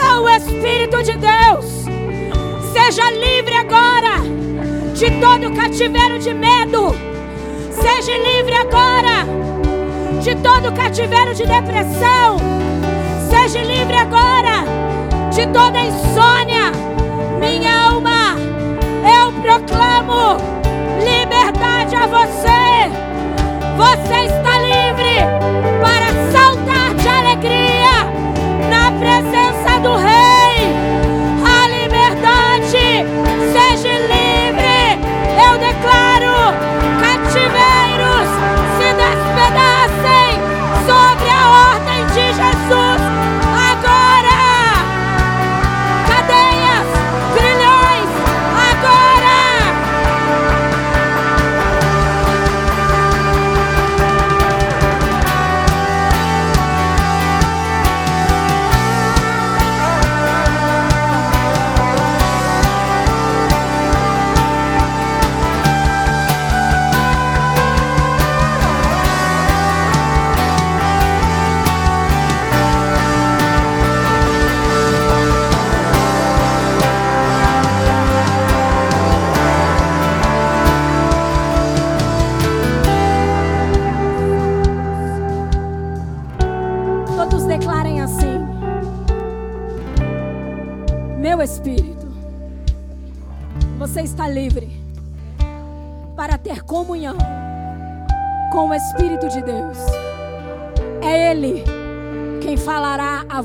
[0.00, 1.82] ao Espírito de Deus.
[2.72, 4.20] Seja livre agora
[4.94, 6.94] de todo cativeiro de medo.
[7.70, 9.26] Seja livre agora
[10.22, 12.36] de todo cativeiro de depressão.
[13.30, 14.64] Seja livre agora
[15.30, 16.91] de toda insônia.
[19.42, 20.36] Proclamo
[21.04, 22.88] liberdade a você.
[23.76, 25.16] Você está livre
[25.80, 28.06] para saltar de alegria
[28.70, 30.21] na presença do Rei.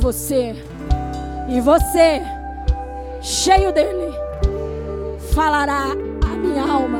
[0.07, 0.55] Você.
[1.49, 2.21] E você,
[3.21, 4.09] cheio dele,
[5.33, 5.87] falará
[6.23, 6.99] a minha alma.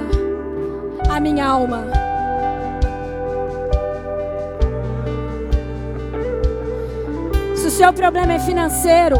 [1.09, 1.85] A minha alma.
[7.55, 9.17] Se o seu problema é financeiro,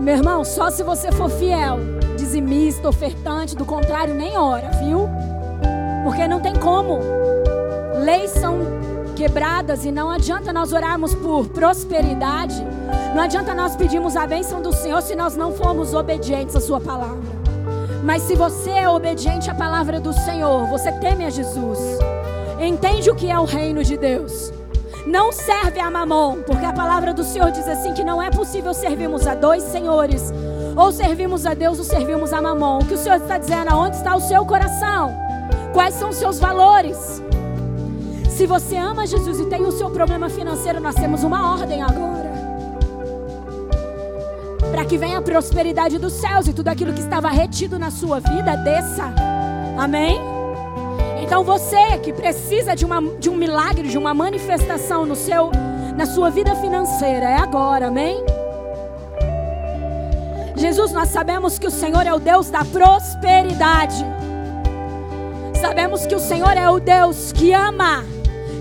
[0.00, 1.78] meu irmão, só se você for fiel,
[2.16, 5.08] dizimista, ofertante, do contrário, nem ora, viu?
[6.02, 6.98] Porque não tem como.
[8.04, 8.73] Leis são
[9.14, 12.56] quebradas e não adianta nós orarmos por prosperidade.
[13.14, 16.80] Não adianta nós pedirmos a bênção do Senhor se nós não formos obedientes à Sua
[16.80, 17.22] palavra.
[18.02, 21.78] Mas se você é obediente à palavra do Senhor, você teme a Jesus,
[22.60, 24.52] entende o que é o reino de Deus.
[25.06, 28.74] Não serve a mamon, porque a palavra do Senhor diz assim que não é possível
[28.74, 30.32] servirmos a dois senhores.
[30.76, 32.78] Ou servimos a Deus ou servimos a mamon.
[32.78, 33.70] O que o Senhor está dizendo?
[33.70, 35.14] Aonde está o seu coração?
[35.72, 37.22] Quais são os seus valores?
[38.34, 42.32] Se você ama Jesus e tem o seu problema financeiro, nós temos uma ordem agora.
[44.72, 48.18] Para que venha a prosperidade dos céus e tudo aquilo que estava retido na sua
[48.18, 49.04] vida desça.
[49.78, 50.20] Amém?
[51.22, 55.52] Então você que precisa de, uma, de um milagre, de uma manifestação no seu,
[55.96, 58.16] na sua vida financeira, é agora, amém?
[60.56, 64.04] Jesus, nós sabemos que o Senhor é o Deus da prosperidade.
[65.60, 68.13] Sabemos que o Senhor é o Deus que ama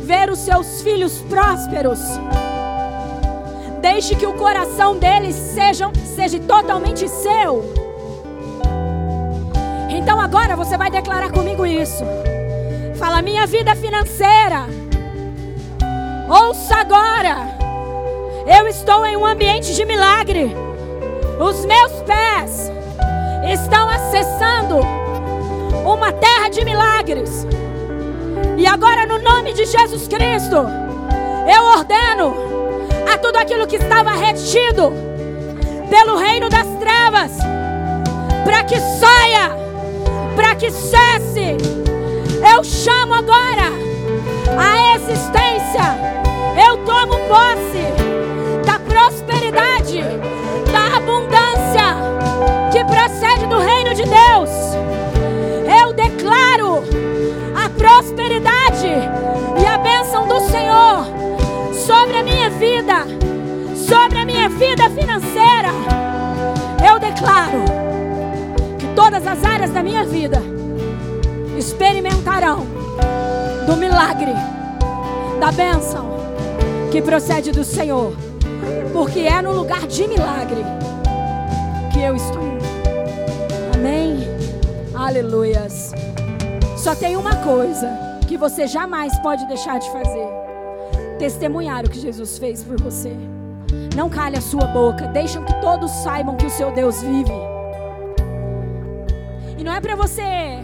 [0.03, 1.99] ver os seus filhos prósperos.
[3.81, 7.73] Deixe que o coração deles seja, seja totalmente seu.
[9.89, 12.03] Então agora você vai declarar comigo isso.
[12.95, 14.65] Fala, minha vida financeira.
[16.29, 17.37] Ouça agora.
[18.45, 20.53] Eu estou em um ambiente de milagre.
[21.39, 22.71] Os meus pés
[23.51, 24.79] estão acessando
[25.85, 27.45] uma terra de milagres.
[28.63, 30.55] E agora, no nome de Jesus Cristo,
[31.53, 32.33] eu ordeno
[33.13, 34.93] a tudo aquilo que estava retido
[35.89, 37.33] pelo reino das trevas,
[38.45, 39.51] para que saia,
[40.37, 41.57] para que cesse.
[42.55, 43.63] Eu chamo agora
[44.57, 45.83] a existência,
[46.65, 47.83] eu tomo posse
[48.65, 50.01] da prosperidade,
[50.71, 51.97] da abundância
[52.71, 55.02] que procede do reino de Deus.
[58.33, 58.87] Prosperidade
[59.61, 61.05] e a bênção do Senhor
[61.73, 63.05] sobre a minha vida,
[63.75, 65.69] sobre a minha vida financeira.
[66.87, 67.63] Eu declaro
[68.79, 70.41] que todas as áreas da minha vida
[71.57, 72.65] experimentarão
[73.67, 74.33] do milagre,
[75.39, 76.07] da bênção
[76.91, 78.13] que procede do Senhor,
[78.91, 80.63] porque é no lugar de milagre
[81.91, 82.41] que eu estou.
[83.75, 84.27] Amém.
[84.95, 85.91] Aleluias.
[86.77, 90.27] Só tem uma coisa que você jamais pode deixar de fazer:
[91.19, 93.15] testemunhar o que Jesus fez por você.
[93.95, 97.33] Não calhe a sua boca, deixa que todos saibam que o seu Deus vive.
[99.57, 100.59] E não é para você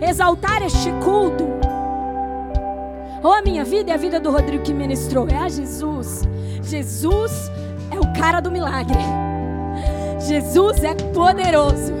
[0.00, 1.44] exaltar este culto,
[3.22, 6.22] ou a minha vida e a vida do Rodrigo que ministrou, é a Jesus.
[6.62, 7.50] Jesus
[7.90, 8.98] é o cara do milagre.
[10.20, 11.92] Jesus é poderoso.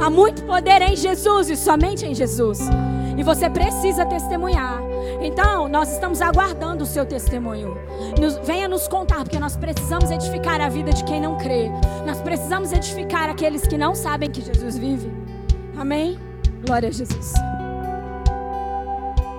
[0.00, 2.60] Há muito poder em Jesus e somente em Jesus.
[3.20, 4.80] E você precisa testemunhar.
[5.20, 7.76] Então, nós estamos aguardando o seu testemunho.
[8.18, 11.68] Nos, venha nos contar, porque nós precisamos edificar a vida de quem não crê.
[12.06, 15.12] Nós precisamos edificar aqueles que não sabem que Jesus vive.
[15.76, 16.18] Amém?
[16.64, 17.34] Glória a Jesus.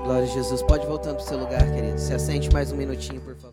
[0.03, 0.61] Glória a Jesus.
[0.61, 1.99] Pode voltar para o seu lugar, querido.
[1.99, 3.50] Se assente mais um minutinho, por favor.